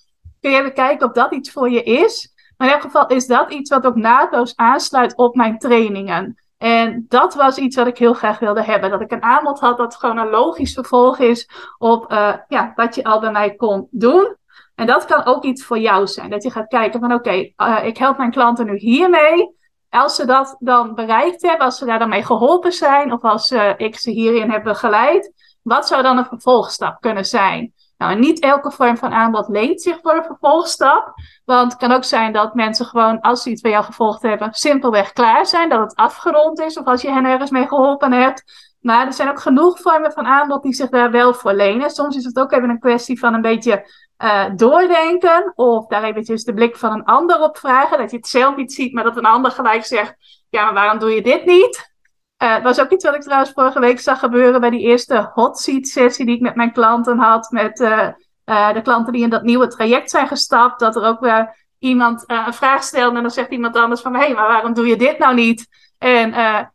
kun 0.46 0.54
je 0.54 0.60
even 0.60 0.74
kijken 0.74 1.08
of 1.08 1.14
dat 1.14 1.34
iets 1.34 1.52
voor 1.52 1.70
je 1.70 1.84
is. 1.84 2.34
Maar 2.58 2.68
in 2.68 2.74
elk 2.74 2.84
geval 2.84 3.08
is 3.08 3.28
dat 3.28 3.52
iets 3.52 3.70
wat 3.70 3.86
ook 3.86 3.96
naadloos 3.96 4.56
aansluit 4.56 5.16
op 5.16 5.36
mijn 5.36 5.58
trainingen. 5.58 6.45
En 6.58 7.06
dat 7.08 7.36
was 7.36 7.58
iets 7.58 7.76
wat 7.76 7.88
ik 7.88 7.98
heel 7.98 8.14
graag 8.14 8.40
wilde 8.40 8.64
hebben. 8.64 8.90
Dat 8.90 9.02
ik 9.02 9.12
een 9.12 9.24
aanbod 9.24 9.60
had 9.60 9.78
dat 9.78 9.96
gewoon 9.96 10.18
een 10.18 10.30
logisch 10.30 10.74
vervolg 10.74 11.20
is 11.20 11.50
op 11.78 12.12
uh, 12.12 12.34
ja, 12.48 12.72
wat 12.76 12.96
je 12.96 13.04
al 13.04 13.20
bij 13.20 13.32
mij 13.32 13.56
kon 13.56 13.88
doen. 13.92 14.36
En 14.76 14.88
dat 14.88 15.06
kan 15.06 15.26
ook 15.26 15.44
iets 15.44 15.66
voor 15.66 15.80
jou 15.80 16.08
zijn. 16.08 16.30
Dat 16.30 16.44
je 16.44 16.52
gaat 16.52 16.68
kijken 16.68 17.00
van 17.00 17.14
oké, 17.14 17.52
uh, 17.58 17.80
ik 17.84 17.98
help 17.98 18.18
mijn 18.18 18.32
klanten 18.32 18.66
nu 18.66 18.78
hiermee. 18.78 19.54
Als 19.90 20.16
ze 20.16 20.26
dat 20.26 20.56
dan 20.60 20.96
bereikt 20.96 21.42
hebben, 21.42 21.66
als 21.66 21.78
ze 21.78 21.86
daar 21.86 22.00
dan 22.00 22.10
mee 22.10 22.24
geholpen 22.24 22.72
zijn, 22.72 23.12
of 23.12 23.22
als 23.22 23.52
uh, 23.52 23.74
ik 23.78 23.98
ze 24.00 24.12
hierin 24.12 24.52
heb 24.52 24.64
begeleid, 24.64 25.34
wat 25.62 25.88
zou 25.88 26.04
dan 26.04 26.18
een 26.18 26.26
vervolgstap 26.26 27.02
kunnen 27.02 27.26
zijn? 27.26 27.74
Nou, 27.98 28.20
niet 28.20 28.40
elke 28.40 28.72
vorm 28.72 28.98
van 28.98 29.14
aanbod 29.14 29.48
leent 29.48 29.82
zich 29.82 30.00
voor 30.02 30.16
een 30.16 30.24
vervolgstap. 30.24 31.14
Want 31.46 31.72
het 31.72 31.82
kan 31.82 31.92
ook 31.92 32.04
zijn 32.04 32.34
dat 32.34 32.54
mensen 32.54 32.86
gewoon, 32.86 33.22
als 33.22 33.44
ze 33.44 33.50
iets 33.50 33.62
bij 33.62 33.72
jou 33.72 33.84
gevolgd 33.84 34.22
hebben, 34.22 34.54
simpelweg 34.54 35.14
klaar 35.14 35.46
zijn. 35.46 35.70
Dat 35.70 35.80
het 35.80 35.96
afgerond 35.96 36.60
is 36.60 36.78
of 36.78 36.86
als 36.86 37.02
je 37.02 37.12
hen 37.12 37.26
ergens 37.26 37.52
mee 37.52 37.68
geholpen 37.68 38.12
hebt. 38.12 38.44
Maar 38.80 39.06
er 39.06 39.14
zijn 39.14 39.30
ook 39.30 39.40
genoeg 39.40 39.80
vormen 39.80 40.12
van 40.12 40.26
aanbod 40.26 40.64
die 40.64 40.74
zich 40.74 40.90
daar 40.90 41.12
wel 41.12 41.34
voor 41.34 41.54
lenen. 41.54 41.90
Soms 41.90 42.16
is 42.16 42.24
het 42.24 42.40
ook 42.40 42.52
even 42.52 42.70
een 42.70 42.80
kwestie 42.80 43.20
van 43.20 43.34
een 43.34 43.42
beetje 43.42 43.92
uh, 44.18 44.46
doordenken. 44.56 45.52
Of 45.56 45.88
daar 45.88 46.04
eventjes 46.04 46.44
de 46.44 46.54
blik 46.54 46.76
van 46.76 46.92
een 46.92 47.04
ander 47.04 47.42
op 47.42 47.58
vragen. 47.58 47.98
Dat 47.98 48.12
je 48.12 48.18
het 48.18 48.28
zelf 48.28 48.56
niet 48.56 48.74
ziet, 48.74 48.94
maar 48.94 49.04
dat 49.04 49.18
een 49.18 49.26
ander 49.26 49.52
gelijk 49.52 49.86
zegt: 49.86 50.16
Ja, 50.50 50.64
maar 50.64 50.74
waarom 50.74 51.00
doe 51.00 51.12
je 51.12 51.22
dit 51.22 51.46
niet? 51.46 51.95
Uh, 52.44 52.64
was 52.64 52.80
ook 52.80 52.90
iets 52.90 53.04
wat 53.04 53.16
ik 53.16 53.22
trouwens 53.22 53.52
vorige 53.52 53.80
week 53.80 54.00
zag 54.00 54.20
gebeuren 54.20 54.60
bij 54.60 54.70
die 54.70 54.80
eerste 54.80 55.32
hot 55.34 55.60
seat 55.60 55.88
sessie 55.88 56.26
die 56.26 56.36
ik 56.36 56.42
met 56.42 56.56
mijn 56.56 56.72
klanten 56.72 57.18
had. 57.18 57.52
Met 57.52 57.80
uh, 57.80 58.08
uh, 58.46 58.74
de 58.74 58.82
klanten 58.82 59.14
die 59.14 59.24
in 59.24 59.30
dat 59.30 59.44
nieuwe 59.44 59.68
traject 59.68 60.10
zijn 60.10 60.28
gestapt. 60.28 60.80
Dat 60.80 60.96
er 60.96 61.04
ook 61.04 61.20
weer 61.20 61.56
iemand 61.80 62.24
een 62.28 62.54
vraag 62.54 62.84
stelde 62.84 63.16
en 63.16 63.22
dan 63.22 63.32
zegt 63.32 63.52
iemand 63.52 63.76
anders 63.76 64.02
van... 64.02 64.14
Hé, 64.14 64.26
hey, 64.26 64.34
maar 64.34 64.48
waarom 64.48 64.74
doe 64.74 64.88
je 64.88 64.96
dit 64.96 65.18
nou 65.18 65.36
niet? 65.36 65.68
En 65.98 66.32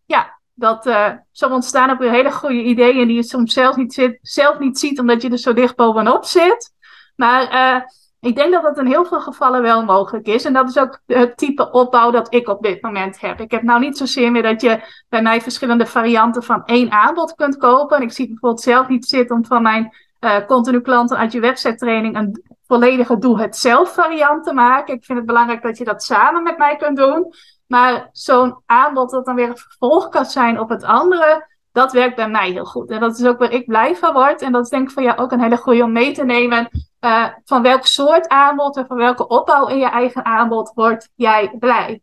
ja, 0.07 0.39
dat 0.55 0.91
zo 1.33 1.49
ontstaan 1.49 1.91
ook 1.91 1.99
weer 1.99 2.11
hele 2.11 2.33
goede 2.33 2.63
ideeën 2.63 3.07
die 3.07 3.17
je 3.17 3.23
soms 3.23 3.53
zelf 3.53 3.77
niet, 3.77 3.95
zit, 3.95 4.19
zelf 4.23 4.59
niet 4.59 4.79
ziet 4.79 4.99
omdat 4.99 5.23
je 5.23 5.31
er 5.31 5.39
zo 5.39 5.53
dicht 5.53 5.77
bovenop 5.77 6.25
zit. 6.25 6.73
Maar 7.17 7.87
ik 8.21 8.37
denk 8.37 8.53
dat 8.53 8.63
dat 8.63 8.79
in 8.79 8.87
heel 8.87 9.05
veel 9.05 9.21
gevallen 9.21 9.63
wel 9.63 9.85
mogelijk 9.85 10.27
is. 10.27 10.45
En 10.45 10.53
dat 10.53 10.69
is 10.69 10.79
ook 10.79 11.01
het 11.07 11.37
type 11.37 11.71
opbouw 11.71 12.11
dat 12.11 12.35
ik 12.35 12.49
op 12.49 12.63
dit 12.63 12.83
moment 12.83 13.21
heb. 13.21 13.41
Ik 13.41 13.51
heb 13.51 13.63
nou 13.63 13.81
niet 13.81 13.97
zozeer 13.97 14.31
meer 14.33 14.43
dat 14.43 14.61
je 14.61 14.81
bij 15.09 15.23
mij 15.23 15.41
verschillende 15.41 15.87
varianten 15.87 16.43
van 16.43 16.65
één 16.65 16.91
aanbod 16.91 17.35
kunt 17.35 17.57
kopen. 17.57 17.97
En 17.97 18.03
ik 18.03 18.13
zie 18.13 18.27
bijvoorbeeld 18.27 18.63
zelf 18.63 18.89
niet 18.89 19.07
zitten 19.07 19.37
om 19.37 19.45
van 19.45 19.63
mijn 19.63 19.97
uh, 20.21 20.47
continu 20.47 20.81
klanten 20.81 21.17
uit 21.17 21.33
je 21.33 21.41
website 21.41 21.75
training 21.75 22.17
een 22.17 22.43
volledige 22.67 23.19
doe-het-zelf 23.19 23.95
variant 23.95 24.45
te 24.45 24.53
maken. 24.53 24.95
Ik 24.95 25.05
vind 25.05 25.19
het 25.19 25.27
belangrijk 25.27 25.63
dat 25.63 25.79
je 25.79 25.85
dat 25.85 26.03
samen 26.03 26.43
met 26.43 26.59
mij 26.59 26.77
kunt 26.77 26.97
doen. 26.97 27.35
Maar 27.67 28.09
zo'n 28.13 28.63
aanbod 28.67 29.11
dat 29.11 29.25
dan 29.25 29.35
weer 29.35 29.49
een 29.49 29.57
vervolg 29.57 30.09
kan 30.09 30.25
zijn 30.25 30.61
op 30.61 30.69
het 30.69 30.83
andere, 30.83 31.47
dat 31.73 31.93
werkt 31.93 32.17
bij 32.17 32.29
mij 32.29 32.51
heel 32.51 32.65
goed. 32.65 32.91
En 32.91 33.01
dat 33.01 33.19
is 33.19 33.27
ook 33.27 33.39
waar 33.39 33.53
ik 33.53 33.67
blij 33.67 33.97
van 33.97 34.13
word. 34.13 34.43
En 34.43 34.53
dat 34.53 34.65
is 34.65 34.71
denk 34.71 34.89
ik 34.89 34.95
voor 34.95 35.03
jou 35.03 35.19
ook 35.19 35.33
een 35.33 35.43
hele 35.43 35.57
goede 35.57 35.83
om 35.83 35.93
mee 35.93 36.13
te 36.13 36.25
nemen. 36.25 36.69
Uh, 37.01 37.27
van 37.45 37.63
welk 37.63 37.87
soort 37.87 38.29
aanbod 38.29 38.77
en 38.77 38.87
van 38.87 38.97
welke 38.97 39.27
opbouw 39.27 39.67
in 39.67 39.79
je 39.79 39.89
eigen 39.89 40.25
aanbod 40.25 40.73
word 40.75 41.09
jij 41.15 41.57
blij. 41.59 42.01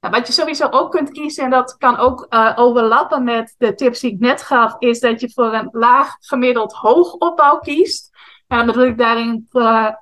Nou, 0.00 0.14
wat 0.16 0.26
je 0.26 0.32
sowieso 0.32 0.68
ook 0.70 0.90
kunt 0.90 1.10
kiezen, 1.10 1.44
en 1.44 1.50
dat 1.50 1.76
kan 1.76 1.96
ook 1.96 2.26
uh, 2.30 2.52
overlappen 2.56 3.24
met 3.24 3.54
de 3.58 3.74
tips 3.74 4.00
die 4.00 4.12
ik 4.12 4.20
net 4.20 4.42
gaf, 4.42 4.74
is 4.78 5.00
dat 5.00 5.20
je 5.20 5.30
voor 5.30 5.54
een 5.54 5.68
laag 5.72 6.16
gemiddeld 6.20 6.72
hoog 6.72 7.12
opbouw 7.12 7.58
kiest. 7.58 8.10
En 8.46 8.56
dan 8.56 8.66
bedoel 8.66 8.84
ik 8.84 8.98
daarin 8.98 9.48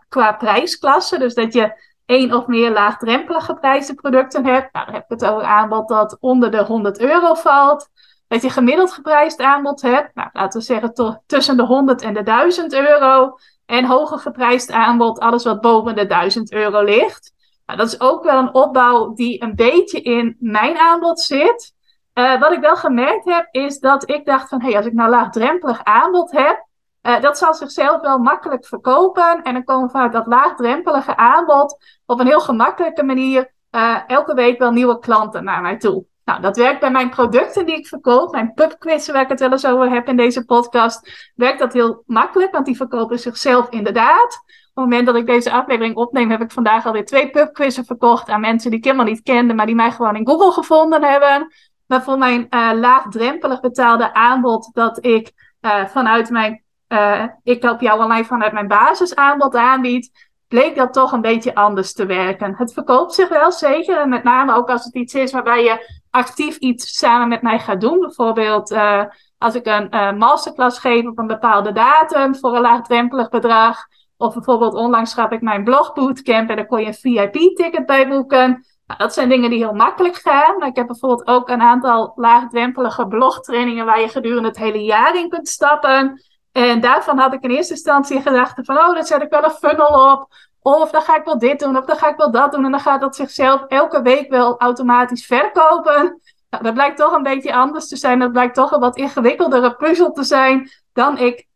qua 0.09 0.33
prijsklasse. 0.39 1.19
Dus 1.19 1.35
dat 1.35 1.53
je 1.53 1.91
één 2.07 2.33
of 2.33 2.47
meer 2.47 2.71
laagdrempelige 2.71 3.55
prijzenproducten 3.55 4.45
hebt. 4.45 4.73
Nou, 4.73 4.87
dan 4.87 4.95
heb 4.95 5.05
ik 5.05 5.21
het 5.21 5.25
over 5.25 5.43
aanbod 5.43 5.89
dat 5.89 6.17
onder 6.21 6.51
de 6.51 6.63
100 6.65 7.01
euro 7.01 7.35
valt 7.35 7.89
dat 8.33 8.43
je 8.43 8.51
gemiddeld 8.51 8.93
geprijsd 8.93 9.41
aanbod 9.41 9.83
hebt. 9.83 10.15
Nou, 10.15 10.29
laten 10.33 10.61
we 10.61 10.67
zeggen 10.67 11.21
tussen 11.27 11.57
de 11.57 11.63
100 11.63 12.03
en 12.03 12.15
de 12.15 12.23
1000 12.23 12.73
euro. 12.73 13.39
En 13.67 13.85
hoger 13.85 14.19
geprijsd 14.19 14.71
aanbod, 14.71 15.19
alles 15.21 15.45
wat 15.45 15.61
boven 15.61 15.95
de 15.95 16.07
1000 16.07 16.53
euro 16.53 16.83
ligt. 16.83 17.33
Nou, 17.67 17.79
dat 17.79 17.89
is 17.89 18.01
ook 18.01 18.25
wel 18.25 18.39
een 18.39 18.55
opbouw 18.55 19.15
die 19.15 19.43
een 19.43 19.55
beetje 19.55 20.01
in 20.01 20.37
mijn 20.39 20.79
aanbod 20.79 21.21
zit. 21.21 21.75
Uh, 22.15 22.41
wat 22.41 22.53
ik 22.53 22.61
wel 22.61 22.77
gemerkt 22.77 23.25
heb, 23.25 23.49
is 23.51 23.79
dat 23.79 24.11
ik 24.11 24.25
dacht 24.25 24.49
van, 24.49 24.61
hé, 24.61 24.67
hey, 24.67 24.77
als 24.77 24.87
ik 24.87 24.93
nou 24.93 25.11
laagdrempelig 25.11 25.85
aanbod 25.85 26.31
heb, 26.31 26.67
uh, 27.03 27.21
dat 27.21 27.39
zal 27.39 27.55
zichzelf 27.55 28.01
wel 28.01 28.19
makkelijk 28.19 28.67
verkopen. 28.67 29.43
En 29.43 29.53
dan 29.53 29.65
komen 29.65 29.91
vanuit 29.91 30.13
dat 30.13 30.27
laagdrempelige 30.27 31.17
aanbod 31.17 31.77
op 32.07 32.21
een 32.21 32.27
heel 32.27 32.41
gemakkelijke 32.41 33.03
manier 33.03 33.53
uh, 33.71 33.99
elke 34.07 34.35
week 34.35 34.59
wel 34.59 34.73
nieuwe 34.73 34.99
klanten 34.99 35.45
naar 35.45 35.61
mij 35.63 35.77
toe. 35.77 36.05
Nou, 36.25 36.41
dat 36.41 36.57
werkt 36.57 36.81
bij 36.81 36.91
mijn 36.91 37.11
producten 37.11 37.67
die 37.67 37.77
ik 37.77 37.87
verkoop, 37.87 38.33
mijn 38.33 38.53
pubquizzen 38.55 39.13
waar 39.13 39.23
ik 39.23 39.29
het 39.29 39.41
wel 39.41 39.53
eens 39.53 39.67
over 39.67 39.91
heb 39.91 40.09
in 40.09 40.17
deze 40.17 40.45
podcast, 40.45 41.31
werkt 41.35 41.59
dat 41.59 41.73
heel 41.73 42.03
makkelijk, 42.07 42.53
want 42.53 42.67
die 42.67 42.77
verkopen 42.77 43.19
zichzelf 43.19 43.69
inderdaad. 43.69 44.43
Op 44.75 44.83
het 44.83 44.85
moment 44.85 45.07
dat 45.07 45.17
ik 45.17 45.27
deze 45.27 45.53
aflevering 45.53 45.97
opneem, 45.97 46.31
heb 46.31 46.41
ik 46.41 46.51
vandaag 46.51 46.87
alweer 46.87 47.05
twee 47.05 47.31
pubquizzen 47.31 47.85
verkocht 47.85 48.29
aan 48.29 48.41
mensen 48.41 48.71
die 48.71 48.79
ik 48.79 48.85
helemaal 48.85 49.07
niet 49.07 49.23
kende, 49.23 49.55
maar 49.55 49.67
die 49.67 49.75
mij 49.75 49.91
gewoon 49.91 50.17
in 50.17 50.27
Google 50.27 50.53
gevonden 50.53 51.05
hebben. 51.05 51.53
Maar 51.87 52.03
voor 52.03 52.19
mijn 52.19 52.47
uh, 52.51 52.71
laagdrempelig 52.75 53.61
betaalde 53.61 54.15
aanbod 54.15 54.71
dat 54.73 55.05
ik 55.05 55.33
uh, 55.61 55.87
vanuit 55.87 56.31
mijn, 56.31 56.63
uh, 56.89 57.25
ik 57.43 57.63
help 57.63 57.81
jou 57.81 58.01
online 58.01 58.25
vanuit 58.25 58.53
mijn 58.53 58.69
basisaanbod 58.69 59.55
aanbied, 59.57 60.31
bleek 60.49 60.77
dat 60.77 60.93
toch 60.93 61.13
een 61.13 61.21
beetje 61.21 61.55
anders 61.55 61.93
te 61.93 62.07
werken. 62.07 62.55
Het 62.57 62.73
verkoopt 62.73 63.15
zich 63.15 63.29
wel 63.29 63.53
zeker. 63.53 64.01
En 64.01 64.09
met 64.09 64.25
name 64.25 64.55
ook 64.55 64.71
als 64.71 64.85
het 64.85 64.95
iets 64.95 65.15
is 65.15 65.33
waarbij 65.33 65.63
je 65.63 66.02
actief 66.13 66.57
iets 66.57 66.97
samen 66.97 67.29
met 67.29 67.43
mij 67.43 67.59
gaat 67.59 67.81
doen. 67.81 68.01
Bijvoorbeeld 68.01 68.71
uh, 68.71 69.05
als 69.39 69.55
ik 69.55 69.67
een 69.67 69.89
uh, 69.91 70.13
masterclass 70.13 70.79
geef 70.79 71.07
op 71.07 71.19
een 71.19 71.27
bepaalde 71.27 71.73
datum 71.73 72.37
voor 72.37 72.55
een 72.55 72.61
laagdrempelig 72.61 73.29
bedrag. 73.29 73.87
Of 74.17 74.35
bijvoorbeeld 74.35 74.75
onlangs 74.75 75.15
gaf 75.15 75.31
ik 75.31 75.41
mijn 75.41 75.65
blogbootcamp 75.65 76.51
en 76.51 76.57
daar 76.57 76.67
kon 76.67 76.81
je 76.81 76.87
een 76.87 76.95
VIP-ticket 76.95 77.87
bij 77.87 78.09
boeken. 78.09 78.67
Nou, 78.87 78.99
dat 78.99 79.15
zijn 79.15 79.29
dingen 79.29 79.51
die 79.51 79.59
heel 79.59 79.73
makkelijk 79.73 80.17
gaan. 80.17 80.59
Maar 80.59 80.69
ik 80.69 80.77
heb 80.77 80.87
bijvoorbeeld 80.87 81.27
ook 81.27 81.49
een 81.49 81.63
aantal 81.63 82.13
laagdrempelige 82.17 83.07
blogtrainingen 83.07 83.85
waar 83.85 84.01
je 84.01 84.09
gedurende 84.09 84.49
het 84.49 84.59
hele 84.59 84.85
jaar 84.85 85.17
in 85.17 85.29
kunt 85.29 85.49
stappen. 85.49 86.23
En 86.53 86.81
daarvan 86.81 87.19
had 87.19 87.33
ik 87.33 87.43
in 87.43 87.51
eerste 87.51 87.73
instantie 87.73 88.23
gedacht 88.23 88.59
van, 88.63 88.79
oh, 88.79 88.95
dan 88.95 89.05
zet 89.05 89.23
ik 89.23 89.31
wel 89.31 89.45
een 89.45 89.51
funnel 89.51 90.13
op. 90.13 90.29
Of 90.63 90.91
dan 90.91 91.03
ga 91.03 91.17
ik 91.17 91.25
wel 91.25 91.39
dit 91.39 91.59
doen, 91.59 91.77
of 91.77 91.85
dan 91.85 91.97
ga 91.97 92.09
ik 92.09 92.17
wel 92.17 92.31
dat 92.31 92.53
doen. 92.53 92.65
En 92.65 92.71
dan 92.71 92.81
gaat 92.81 93.01
dat 93.01 93.17
zichzelf 93.17 93.65
elke 93.69 94.03
week 94.03 94.31
wel 94.31 94.59
automatisch 94.59 95.27
verkopen. 95.27 96.21
Nou, 96.51 96.65
dat 96.65 96.75
blijkt 96.75 96.97
toch 96.97 97.13
een 97.13 97.23
beetje 97.23 97.55
anders 97.55 97.89
te 97.89 97.97
zijn. 97.97 98.19
Dat 98.19 98.33
blijkt 98.33 98.55
toch 98.55 98.73
een 98.73 98.81
wat 98.81 98.97
ingewikkeldere 98.97 99.75
puzzel 99.75 100.13
te 100.13 100.23
zijn 100.23 100.71
dan 100.93 101.19
ik 101.19 101.47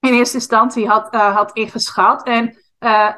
in 0.00 0.12
eerste 0.12 0.36
instantie 0.36 0.88
had, 0.88 1.14
uh, 1.14 1.36
had 1.36 1.52
ingeschat. 1.52 2.22
En 2.22 2.56
uh, 2.78 3.10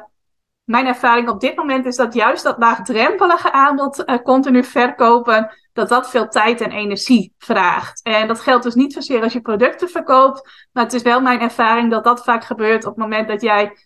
mijn 0.63 0.85
ervaring 0.85 1.29
op 1.29 1.39
dit 1.39 1.55
moment 1.55 1.85
is 1.85 1.95
dat 1.95 2.13
juist 2.13 2.43
dat 2.43 2.57
laagdrempelige 2.57 3.51
aanbod 3.51 4.03
uh, 4.05 4.17
continu 4.17 4.63
verkopen, 4.63 5.49
dat 5.73 5.89
dat 5.89 6.09
veel 6.09 6.27
tijd 6.27 6.61
en 6.61 6.71
energie 6.71 7.33
vraagt. 7.37 8.01
En 8.03 8.27
dat 8.27 8.39
geldt 8.39 8.63
dus 8.63 8.75
niet 8.75 8.93
zozeer 8.93 9.23
als 9.23 9.33
je 9.33 9.41
producten 9.41 9.89
verkoopt, 9.89 10.67
maar 10.71 10.83
het 10.83 10.93
is 10.93 11.01
wel 11.01 11.21
mijn 11.21 11.39
ervaring 11.39 11.91
dat 11.91 12.03
dat 12.03 12.23
vaak 12.23 12.43
gebeurt 12.43 12.85
op 12.85 12.95
het 12.95 13.03
moment 13.03 13.27
dat 13.27 13.41
jij 13.41 13.77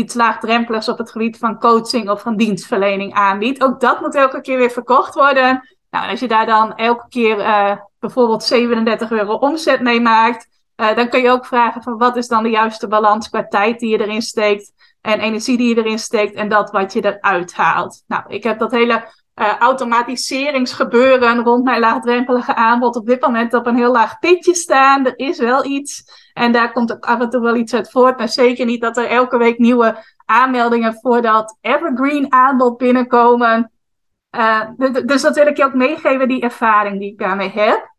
iets 0.00 0.14
laagdrempeligs 0.14 0.88
op 0.88 0.98
het 0.98 1.10
gebied 1.10 1.38
van 1.38 1.58
coaching 1.58 2.10
of 2.10 2.22
van 2.22 2.36
dienstverlening 2.36 3.14
aanbiedt. 3.14 3.62
Ook 3.62 3.80
dat 3.80 4.00
moet 4.00 4.14
elke 4.14 4.40
keer 4.40 4.58
weer 4.58 4.70
verkocht 4.70 5.14
worden. 5.14 5.68
Nou, 5.90 6.10
als 6.10 6.20
je 6.20 6.28
daar 6.28 6.46
dan 6.46 6.74
elke 6.76 7.08
keer 7.08 7.38
uh, 7.38 7.76
bijvoorbeeld 7.98 8.42
37 8.42 9.10
euro 9.10 9.34
omzet 9.34 9.80
mee 9.80 10.00
maakt, 10.00 10.48
uh, 10.76 10.96
dan 10.96 11.08
kun 11.08 11.22
je 11.22 11.30
ook 11.30 11.46
vragen 11.46 11.82
van 11.82 11.98
wat 11.98 12.16
is 12.16 12.28
dan 12.28 12.42
de 12.42 12.50
juiste 12.50 12.88
balans 12.88 13.28
qua 13.28 13.46
tijd 13.46 13.78
die 13.78 13.90
je 13.90 14.00
erin 14.00 14.22
steekt 14.22 14.72
en 15.00 15.20
energie 15.20 15.56
die 15.56 15.68
je 15.68 15.82
erin 15.82 15.98
steekt 15.98 16.34
en 16.34 16.48
dat 16.48 16.70
wat 16.70 16.92
je 16.92 17.04
eruit 17.04 17.54
haalt. 17.54 18.02
Nou, 18.06 18.22
ik 18.26 18.42
heb 18.42 18.58
dat 18.58 18.70
hele 18.70 19.08
uh, 19.40 19.58
automatiseringsgebeuren 19.58 21.42
rond 21.42 21.64
mijn 21.64 21.80
laagdrempelige 21.80 22.54
aanbod 22.54 22.96
op 22.96 23.06
dit 23.06 23.20
moment 23.20 23.54
op 23.54 23.66
een 23.66 23.76
heel 23.76 23.92
laag 23.92 24.18
pitje 24.18 24.54
staan. 24.54 25.06
Er 25.06 25.18
is 25.18 25.38
wel 25.38 25.64
iets 25.64 26.04
en 26.32 26.52
daar 26.52 26.72
komt 26.72 26.92
ook 26.92 27.04
af 27.04 27.20
en 27.20 27.30
toe 27.30 27.40
wel 27.40 27.56
iets 27.56 27.74
uit 27.74 27.90
voort, 27.90 28.18
maar 28.18 28.28
zeker 28.28 28.66
niet 28.66 28.80
dat 28.80 28.96
er 28.96 29.06
elke 29.06 29.38
week 29.38 29.58
nieuwe 29.58 30.04
aanmeldingen 30.24 30.94
voor 30.94 31.22
dat 31.22 31.58
evergreen 31.60 32.32
aanbod 32.32 32.76
binnenkomen. 32.76 33.70
Uh, 34.36 34.62
dus 35.06 35.22
dat 35.22 35.36
wil 35.36 35.46
ik 35.46 35.56
je 35.56 35.64
ook 35.64 35.74
meegeven, 35.74 36.28
die 36.28 36.42
ervaring 36.42 36.98
die 36.98 37.12
ik 37.12 37.18
daarmee 37.18 37.50
heb. 37.50 37.89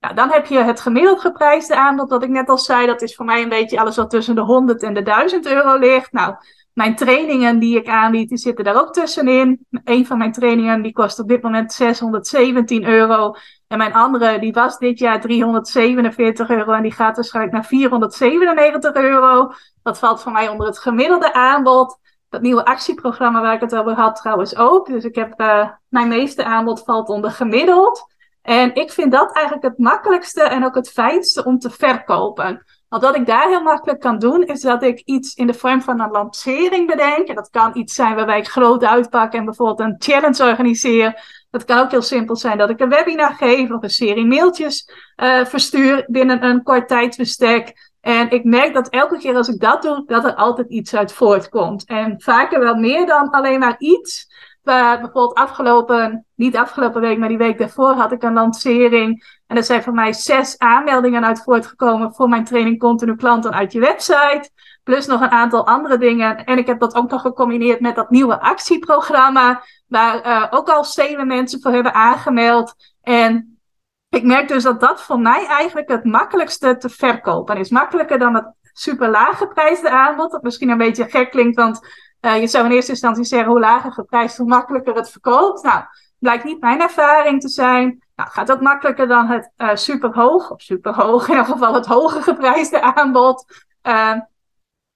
Nou, 0.00 0.14
dan 0.14 0.30
heb 0.30 0.46
je 0.46 0.58
het 0.58 0.80
gemiddeld 0.80 1.20
geprijsde 1.20 1.76
aanbod, 1.76 2.10
wat 2.10 2.22
ik 2.22 2.28
net 2.28 2.48
al 2.48 2.58
zei. 2.58 2.86
Dat 2.86 3.02
is 3.02 3.14
voor 3.14 3.24
mij 3.24 3.42
een 3.42 3.48
beetje 3.48 3.80
alles 3.80 3.96
wat 3.96 4.10
tussen 4.10 4.34
de 4.34 4.40
100 4.40 4.82
en 4.82 4.94
de 4.94 5.02
1000 5.02 5.46
euro 5.46 5.78
ligt. 5.78 6.12
Nou, 6.12 6.34
mijn 6.72 6.96
trainingen 6.96 7.58
die 7.58 7.76
ik 7.76 7.88
aanbied, 7.88 8.28
die 8.28 8.38
zitten 8.38 8.64
daar 8.64 8.80
ook 8.80 8.92
tussenin. 8.92 9.66
Een 9.84 10.06
van 10.06 10.18
mijn 10.18 10.32
trainingen 10.32 10.82
die 10.82 10.92
kost 10.92 11.18
op 11.18 11.28
dit 11.28 11.42
moment 11.42 11.72
617 11.72 12.84
euro. 12.84 13.34
En 13.66 13.78
mijn 13.78 13.94
andere 13.94 14.38
die 14.38 14.52
was 14.52 14.78
dit 14.78 14.98
jaar 14.98 15.20
347 15.20 16.50
euro 16.50 16.72
en 16.72 16.82
die 16.82 16.92
gaat 16.92 17.16
waarschijnlijk 17.16 17.54
naar 17.54 17.64
497 17.64 18.94
euro. 18.94 19.52
Dat 19.82 19.98
valt 19.98 20.22
voor 20.22 20.32
mij 20.32 20.48
onder 20.48 20.66
het 20.66 20.78
gemiddelde 20.78 21.32
aanbod. 21.32 21.98
Dat 22.28 22.40
nieuwe 22.40 22.64
actieprogramma 22.64 23.40
waar 23.40 23.54
ik 23.54 23.60
het 23.60 23.76
over 23.76 23.92
had 23.92 24.16
trouwens 24.16 24.56
ook. 24.56 24.86
Dus 24.86 25.04
ik 25.04 25.14
heb, 25.14 25.40
uh, 25.40 25.68
mijn 25.88 26.08
meeste 26.08 26.44
aanbod 26.44 26.84
valt 26.84 27.08
onder 27.08 27.30
gemiddeld. 27.30 28.16
En 28.48 28.74
ik 28.74 28.90
vind 28.90 29.12
dat 29.12 29.32
eigenlijk 29.32 29.66
het 29.66 29.78
makkelijkste 29.78 30.42
en 30.42 30.64
ook 30.64 30.74
het 30.74 30.90
fijnste 30.90 31.44
om 31.44 31.58
te 31.58 31.70
verkopen. 31.70 32.64
Want 32.88 33.02
wat 33.02 33.16
ik 33.16 33.26
daar 33.26 33.48
heel 33.48 33.62
makkelijk 33.62 34.00
kan 34.00 34.18
doen, 34.18 34.42
is 34.42 34.60
dat 34.60 34.82
ik 34.82 35.02
iets 35.04 35.34
in 35.34 35.46
de 35.46 35.54
vorm 35.54 35.82
van 35.82 36.00
een 36.00 36.10
lancering 36.10 36.86
bedenk. 36.86 37.28
En 37.28 37.34
dat 37.34 37.50
kan 37.50 37.76
iets 37.76 37.94
zijn 37.94 38.14
waarbij 38.14 38.38
ik 38.38 38.48
groot 38.48 38.84
uitpak 38.84 39.32
en 39.32 39.44
bijvoorbeeld 39.44 39.80
een 39.80 39.96
challenge 39.98 40.44
organiseer. 40.44 41.22
Dat 41.50 41.64
kan 41.64 41.78
ook 41.78 41.90
heel 41.90 42.02
simpel 42.02 42.36
zijn 42.36 42.58
dat 42.58 42.70
ik 42.70 42.80
een 42.80 42.88
webinar 42.88 43.34
geef 43.34 43.70
of 43.70 43.82
een 43.82 43.90
serie 43.90 44.26
mailtjes 44.26 44.90
uh, 45.16 45.44
verstuur 45.44 46.04
binnen 46.06 46.44
een 46.44 46.62
kort 46.62 46.88
tijdsbestek. 46.88 47.90
En 48.00 48.30
ik 48.30 48.44
merk 48.44 48.74
dat 48.74 48.88
elke 48.88 49.18
keer 49.18 49.36
als 49.36 49.48
ik 49.48 49.60
dat 49.60 49.82
doe, 49.82 50.02
dat 50.06 50.24
er 50.24 50.34
altijd 50.34 50.68
iets 50.68 50.94
uit 50.94 51.12
voortkomt. 51.12 51.84
En 51.84 52.14
vaker 52.18 52.60
wel 52.60 52.74
meer 52.74 53.06
dan 53.06 53.30
alleen 53.30 53.58
maar 53.58 53.76
iets 53.78 54.26
bijvoorbeeld 54.74 55.34
afgelopen, 55.34 56.26
niet 56.34 56.56
afgelopen 56.56 57.00
week, 57.00 57.18
maar 57.18 57.28
die 57.28 57.38
week 57.38 57.58
daarvoor 57.58 57.92
had 57.92 58.12
ik 58.12 58.22
een 58.22 58.32
lancering. 58.32 59.38
En 59.46 59.56
er 59.56 59.64
zijn 59.64 59.82
voor 59.82 59.92
mij 59.92 60.12
zes 60.12 60.58
aanmeldingen 60.58 61.24
uit 61.24 61.42
voortgekomen 61.42 62.14
voor 62.14 62.28
mijn 62.28 62.44
training 62.44 62.78
Continu 62.78 63.16
Klanten 63.16 63.52
uit 63.52 63.72
je 63.72 63.80
website. 63.80 64.50
Plus 64.82 65.06
nog 65.06 65.20
een 65.20 65.30
aantal 65.30 65.66
andere 65.66 65.98
dingen. 65.98 66.44
En 66.44 66.58
ik 66.58 66.66
heb 66.66 66.80
dat 66.80 66.94
ook 66.94 67.10
nog 67.10 67.20
gecombineerd 67.20 67.80
met 67.80 67.94
dat 67.94 68.10
nieuwe 68.10 68.40
actieprogramma. 68.40 69.62
Waar 69.86 70.26
uh, 70.26 70.46
ook 70.50 70.68
al 70.68 70.84
zeven 70.84 71.26
mensen 71.26 71.60
voor 71.60 71.72
hebben 71.72 71.94
aangemeld. 71.94 72.74
En 73.02 73.60
ik 74.08 74.22
merk 74.22 74.48
dus 74.48 74.62
dat 74.62 74.80
dat 74.80 75.02
voor 75.02 75.20
mij 75.20 75.46
eigenlijk 75.46 75.88
het 75.88 76.04
makkelijkste 76.04 76.76
te 76.76 76.88
verkopen 76.88 77.56
is. 77.56 77.70
Makkelijker 77.70 78.18
dan 78.18 78.34
het 78.34 78.52
super 78.72 79.08
laag 79.10 79.38
geprijsde 79.38 79.90
aanbod. 79.90 80.30
Dat 80.30 80.42
misschien 80.42 80.70
een 80.70 80.78
beetje 80.78 81.08
gek 81.08 81.30
klinkt, 81.30 81.56
want 81.56 81.80
uh, 82.20 82.40
je 82.40 82.46
zou 82.46 82.64
in 82.64 82.70
eerste 82.70 82.90
instantie 82.90 83.24
zeggen 83.24 83.50
hoe 83.50 83.60
lager 83.60 83.92
geprijsd, 83.92 84.36
hoe 84.36 84.46
makkelijker 84.46 84.94
het 84.94 85.10
verkoopt. 85.10 85.62
Nou, 85.62 85.84
blijkt 86.18 86.44
niet 86.44 86.60
mijn 86.60 86.80
ervaring 86.80 87.40
te 87.40 87.48
zijn. 87.48 88.02
Nou, 88.16 88.30
gaat 88.30 88.52
ook 88.52 88.60
makkelijker 88.60 89.08
dan 89.08 89.26
het 89.26 89.50
uh, 89.56 89.74
superhoog, 89.74 90.50
of 90.50 90.60
superhoog, 90.60 91.28
in 91.28 91.34
ieder 91.34 91.52
geval 91.52 91.74
het 91.74 91.86
hoge 91.86 92.22
geprijsde 92.22 92.94
aanbod. 92.94 93.66
Uh, 93.82 94.14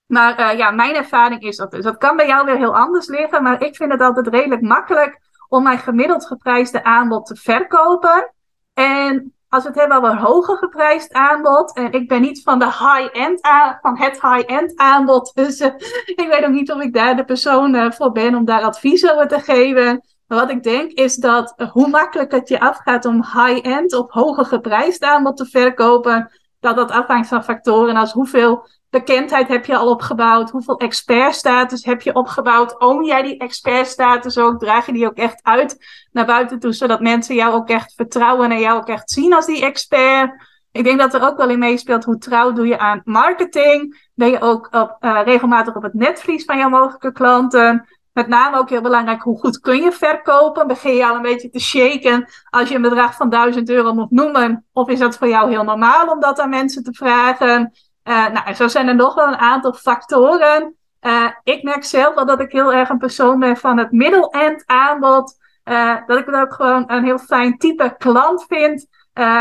maar 0.07 0.57
ja, 0.57 0.71
mijn 0.71 0.95
ervaring 0.95 1.43
is 1.43 1.57
dat 1.57 1.71
dus. 1.71 1.85
Dat 1.85 1.97
kan 1.97 2.17
bij 2.17 2.27
jou 2.27 2.45
weer 2.45 2.57
heel 2.57 2.77
anders 2.77 3.07
liggen, 3.07 3.43
maar 3.43 3.63
ik 3.63 3.77
vind 3.77 3.93
het 3.93 4.01
altijd 4.01 4.27
redelijk 4.27 4.63
makkelijk 4.63 5.21
om 5.49 5.63
mijn 5.63 5.79
gemiddeld 5.79 6.27
geprijsde 6.27 6.85
aanbod 6.85 7.27
te 7.27 7.37
verkopen. 7.37 8.33
En 8.75 9.35
als 9.53 9.63
we 9.63 9.69
het 9.69 9.79
hebben 9.79 9.97
over 9.97 10.17
hoger 10.17 10.57
geprijsd 10.57 11.13
aanbod. 11.13 11.75
En 11.75 11.93
ik 11.93 12.09
ben 12.09 12.21
niet 12.21 12.43
van 12.43 12.59
de 12.59 12.65
high-end 12.65 13.41
van 13.81 13.99
het 13.99 14.21
high-end 14.21 14.77
aanbod. 14.77 15.33
Dus 15.35 15.61
uh, 15.61 15.67
ik 16.23 16.27
weet 16.31 16.45
ook 16.45 16.53
niet 16.53 16.73
of 16.73 16.81
ik 16.81 16.95
daar 16.95 17.17
de 17.17 17.25
persoon 17.25 17.75
uh, 17.75 17.91
voor 17.91 18.13
ben 18.13 18.35
om 18.35 18.45
daar 18.45 18.63
advies 18.63 19.11
over 19.11 19.29
te 19.29 19.41
geven. 19.41 20.05
Maar 20.27 20.39
wat 20.39 20.51
ik 20.51 20.63
denk 20.63 20.93
is 20.93 21.17
dat 21.17 21.55
uh, 21.57 21.71
hoe 21.71 21.89
makkelijk 21.89 22.33
het 22.33 22.49
je 22.49 22.61
afgaat 22.61 23.05
om 23.05 23.23
high-end 23.23 23.95
of 23.95 24.11
hoger 24.11 24.45
geprijsd 24.45 25.03
aanbod 25.03 25.37
te 25.37 25.47
verkopen. 25.47 26.31
Dat 26.61 26.77
dat 26.77 26.91
afhangt 26.91 27.29
van 27.29 27.45
factoren 27.45 27.97
als 27.97 28.13
hoeveel 28.13 28.67
bekendheid 28.93 29.49
heb 29.49 29.67
je 29.67 29.77
al 29.77 29.91
opgebouwd? 29.91 30.51
Hoeveel 30.51 30.77
expertstatus 30.77 31.85
heb 31.85 32.03
je 32.03 32.15
opgebouwd? 32.15 32.81
Oom 32.81 33.05
jij 33.05 33.23
die 33.23 33.39
expertstatus 33.39 34.39
ook? 34.39 34.59
Draag 34.59 34.87
je 34.87 34.93
die 34.93 35.07
ook 35.07 35.17
echt 35.17 35.43
uit 35.43 35.87
naar 36.13 36.27
buiten 36.27 36.59
toe, 36.59 36.73
zodat 36.73 37.01
mensen 37.01 37.35
jou 37.35 37.55
ook 37.55 37.69
echt 37.69 37.95
vertrouwen 37.95 38.51
en 38.51 38.61
jou 38.61 38.79
ook 38.79 38.89
echt 38.89 39.11
zien 39.11 39.35
als 39.35 39.47
die 39.47 39.65
expert? 39.65 40.51
Ik 40.73 40.85
denk 40.85 40.99
dat 40.99 41.15
er 41.15 41.23
ook 41.23 41.37
wel 41.37 41.49
in 41.49 41.59
meespeelt 41.59 42.05
hoe 42.05 42.19
trouw 42.19 42.53
doe 42.53 42.67
je 42.67 42.79
aan 42.79 43.01
marketing. 43.05 44.09
Ben 44.15 44.31
je 44.31 44.41
ook 44.41 44.69
op, 44.71 44.97
uh, 45.01 45.21
regelmatig 45.25 45.77
op 45.77 45.83
het 45.83 45.95
netvlies 45.95 46.45
van 46.45 46.59
jouw 46.59 46.69
mogelijke 46.69 47.13
klanten? 47.13 47.89
Met 48.13 48.29
name 48.29 48.59
ook 48.59 48.71
heel 48.71 48.81
belangrijk, 48.81 49.23
hoe 49.23 49.39
goed 49.39 49.61
kun 49.61 49.83
je 49.83 49.93
verkopen? 49.93 50.67
Begin 50.67 50.95
je 50.95 51.07
al 51.07 51.17
een 51.17 51.23
beetje 51.23 51.51
te 51.51 51.61
shaken 51.61 52.29
als 52.51 52.69
je 52.69 52.75
een 52.75 52.83
bedrag 52.83 53.15
van 53.15 53.31
1000 53.31 53.71
euro 53.71 53.95
moet 53.95 54.11
noemen? 54.11 54.67
Of 54.73 54.89
is 54.89 54.99
dat 54.99 55.17
voor 55.17 55.29
jou 55.29 55.51
heel 55.51 55.65
normaal 55.65 56.09
om 56.09 56.21
dat 56.21 56.41
aan 56.41 56.51
mensen 56.51 56.83
te 56.83 56.93
vragen? 56.93 57.73
Uh, 58.05 58.29
nou, 58.29 58.55
zo 58.55 58.69
zijn 58.69 58.89
er 58.89 58.95
nog 58.95 59.15
wel 59.15 59.27
een 59.29 59.37
aantal 59.37 59.73
factoren. 59.73 60.77
Uh, 61.01 61.29
ik 61.43 61.63
merk 61.63 61.85
zelf 61.85 62.15
wel 62.15 62.27
dat 62.27 62.41
ik 62.41 62.53
heel 62.53 62.73
erg 62.73 62.89
een 62.89 62.99
persoon 62.99 63.39
ben 63.39 63.57
van 63.57 63.79
het 63.79 63.93
middle-end 63.93 64.63
aanbod. 64.67 65.41
Uh, 65.65 65.97
dat 66.07 66.19
ik 66.19 66.27
het 66.27 66.35
ook 66.35 66.53
gewoon 66.53 66.85
een 66.87 67.05
heel 67.05 67.19
fijn 67.19 67.59
type 67.59 67.95
klant 67.99 68.45
vind. 68.49 68.87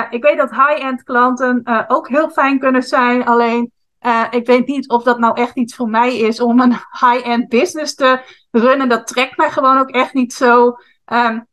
ik 0.09 0.23
weet 0.23 0.37
dat 0.37 0.49
high-end 0.49 1.03
klanten 1.03 1.85
ook 1.87 2.07
heel 2.07 2.29
fijn 2.29 2.59
kunnen 2.59 2.83
zijn. 2.83 3.25
Alleen 3.25 3.71
ik 4.29 4.45
weet 4.45 4.67
niet 4.67 4.89
of 4.89 5.03
dat 5.03 5.19
nou 5.19 5.39
echt 5.39 5.55
iets 5.55 5.75
voor 5.75 5.89
mij 5.89 6.17
is 6.17 6.39
om 6.39 6.59
een 6.59 6.71
high-end 7.01 7.49
business 7.49 7.95
te 7.95 8.21
runnen. 8.51 8.89
Dat 8.89 9.07
trekt 9.07 9.37
mij 9.37 9.51
gewoon 9.51 9.77
ook 9.77 9.89
echt 9.89 10.13
niet 10.13 10.33
zo. 10.33 10.75
Um, 11.05 11.47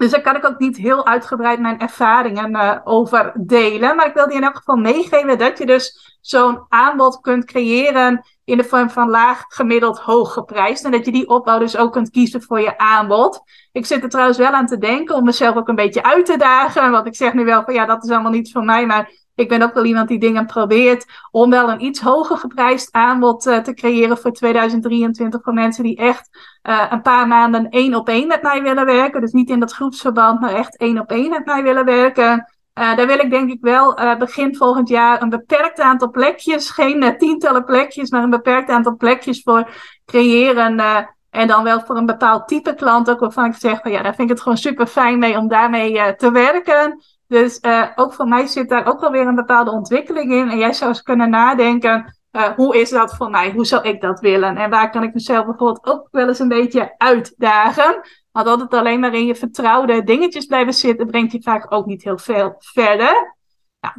dus 0.00 0.10
daar 0.10 0.20
kan 0.20 0.36
ik 0.36 0.46
ook 0.46 0.58
niet 0.58 0.76
heel 0.76 1.06
uitgebreid 1.06 1.60
mijn 1.60 1.80
ervaringen 1.80 2.50
uh, 2.50 2.76
over 2.84 3.32
delen. 3.36 3.96
Maar 3.96 4.06
ik 4.06 4.14
wil 4.14 4.28
je 4.28 4.34
in 4.34 4.42
elk 4.42 4.56
geval 4.56 4.76
meegeven 4.76 5.38
dat 5.38 5.58
je 5.58 5.66
dus 5.66 6.16
zo'n 6.20 6.66
aanbod 6.68 7.20
kunt 7.20 7.44
creëren 7.44 8.24
in 8.44 8.56
de 8.56 8.64
vorm 8.64 8.90
van 8.90 9.10
laag, 9.10 9.44
gemiddeld, 9.48 9.98
hoog 9.98 10.32
geprijsd. 10.32 10.84
En 10.84 10.90
dat 10.90 11.04
je 11.04 11.12
die 11.12 11.28
opbouw 11.28 11.58
dus 11.58 11.76
ook 11.76 11.92
kunt 11.92 12.10
kiezen 12.10 12.42
voor 12.42 12.60
je 12.60 12.78
aanbod. 12.78 13.40
Ik 13.72 13.86
zit 13.86 14.02
er 14.02 14.08
trouwens 14.08 14.38
wel 14.38 14.50
aan 14.50 14.66
te 14.66 14.78
denken 14.78 15.14
om 15.14 15.24
mezelf 15.24 15.56
ook 15.56 15.68
een 15.68 15.74
beetje 15.74 16.02
uit 16.02 16.26
te 16.26 16.36
dagen. 16.36 16.90
Want 16.90 17.06
ik 17.06 17.16
zeg 17.16 17.32
nu 17.32 17.44
wel 17.44 17.62
van 17.62 17.74
ja, 17.74 17.86
dat 17.86 18.04
is 18.04 18.10
allemaal 18.10 18.32
niet 18.32 18.52
voor 18.52 18.64
mij. 18.64 18.86
Maar 18.86 19.10
ik 19.40 19.48
ben 19.48 19.62
ook 19.62 19.74
wel 19.74 19.84
iemand 19.84 20.08
die 20.08 20.18
dingen 20.18 20.46
probeert 20.46 21.06
om 21.30 21.50
wel 21.50 21.70
een 21.70 21.84
iets 21.84 22.00
hoger 22.00 22.36
geprijsd 22.36 22.92
aanbod 22.92 23.46
uh, 23.46 23.58
te 23.58 23.74
creëren 23.74 24.18
voor 24.18 24.32
2023 24.32 25.42
voor 25.42 25.52
mensen 25.52 25.84
die 25.84 25.96
echt 25.96 26.28
uh, 26.62 26.86
een 26.90 27.02
paar 27.02 27.28
maanden 27.28 27.68
één 27.68 27.94
op 27.94 28.08
één 28.08 28.26
met 28.26 28.42
mij 28.42 28.62
willen 28.62 28.84
werken. 28.84 29.20
Dus 29.20 29.32
niet 29.32 29.50
in 29.50 29.60
dat 29.60 29.72
groepsverband, 29.72 30.40
maar 30.40 30.54
echt 30.54 30.76
één 30.76 30.98
op 30.98 31.10
één 31.10 31.30
met 31.30 31.44
mij 31.44 31.62
willen 31.62 31.84
werken. 31.84 32.52
Uh, 32.74 32.96
daar 32.96 33.06
wil 33.06 33.18
ik 33.18 33.30
denk 33.30 33.50
ik 33.50 33.58
wel 33.60 33.94
begin 34.18 34.56
volgend 34.56 34.88
jaar 34.88 35.22
een 35.22 35.28
beperkt 35.28 35.80
aantal 35.80 36.10
plekjes, 36.10 36.70
geen 36.70 37.16
tientallen 37.18 37.64
plekjes, 37.64 38.10
maar 38.10 38.22
een 38.22 38.30
beperkt 38.30 38.70
aantal 38.70 38.96
plekjes 38.96 39.42
voor 39.42 39.68
creëren. 40.06 40.80
en 41.30 41.46
dan 41.46 41.64
wel 41.64 41.80
voor 41.80 41.96
een 41.96 42.06
bepaald 42.06 42.48
type 42.48 42.74
klant 42.74 43.10
ook 43.10 43.20
waarvan 43.20 43.44
ik 43.44 43.54
zeg 43.54 43.80
van 43.80 43.90
ja, 43.90 44.02
daar 44.02 44.14
vind 44.14 44.28
ik 44.28 44.34
het 44.34 44.42
gewoon 44.42 44.58
super 44.58 44.86
fijn 44.86 45.18
mee 45.18 45.38
om 45.38 45.48
daarmee 45.48 46.16
te 46.16 46.30
werken. 46.30 47.00
Dus 47.30 47.60
ook 47.94 48.12
voor 48.12 48.28
mij 48.28 48.46
zit 48.46 48.68
daar 48.68 48.86
ook 48.86 49.00
wel 49.00 49.10
weer 49.10 49.26
een 49.26 49.34
bepaalde 49.34 49.70
ontwikkeling 49.70 50.32
in. 50.32 50.50
En 50.50 50.58
jij 50.58 50.72
zou 50.72 50.90
eens 50.90 51.02
kunnen 51.02 51.30
nadenken, 51.30 52.16
hoe 52.56 52.80
is 52.80 52.90
dat 52.90 53.16
voor 53.16 53.30
mij? 53.30 53.52
Hoe 53.52 53.64
zou 53.64 53.88
ik 53.88 54.00
dat 54.00 54.20
willen? 54.20 54.56
En 54.56 54.70
waar 54.70 54.90
kan 54.90 55.02
ik 55.02 55.14
mezelf 55.14 55.44
bijvoorbeeld 55.44 55.86
ook 55.86 56.08
wel 56.10 56.28
eens 56.28 56.38
een 56.38 56.48
beetje 56.48 56.94
uitdagen? 56.96 58.00
Want 58.32 58.46
altijd 58.46 58.74
alleen 58.74 59.00
maar 59.00 59.14
in 59.14 59.26
je 59.26 59.34
vertrouwde 59.34 60.04
dingetjes 60.04 60.46
blijven 60.46 60.72
zitten, 60.72 61.06
brengt 61.06 61.32
je 61.32 61.42
vaak 61.42 61.72
ook 61.72 61.86
niet 61.86 62.04
heel 62.04 62.18
veel 62.18 62.54
verder. 62.58 63.36
Ja. 63.80 63.96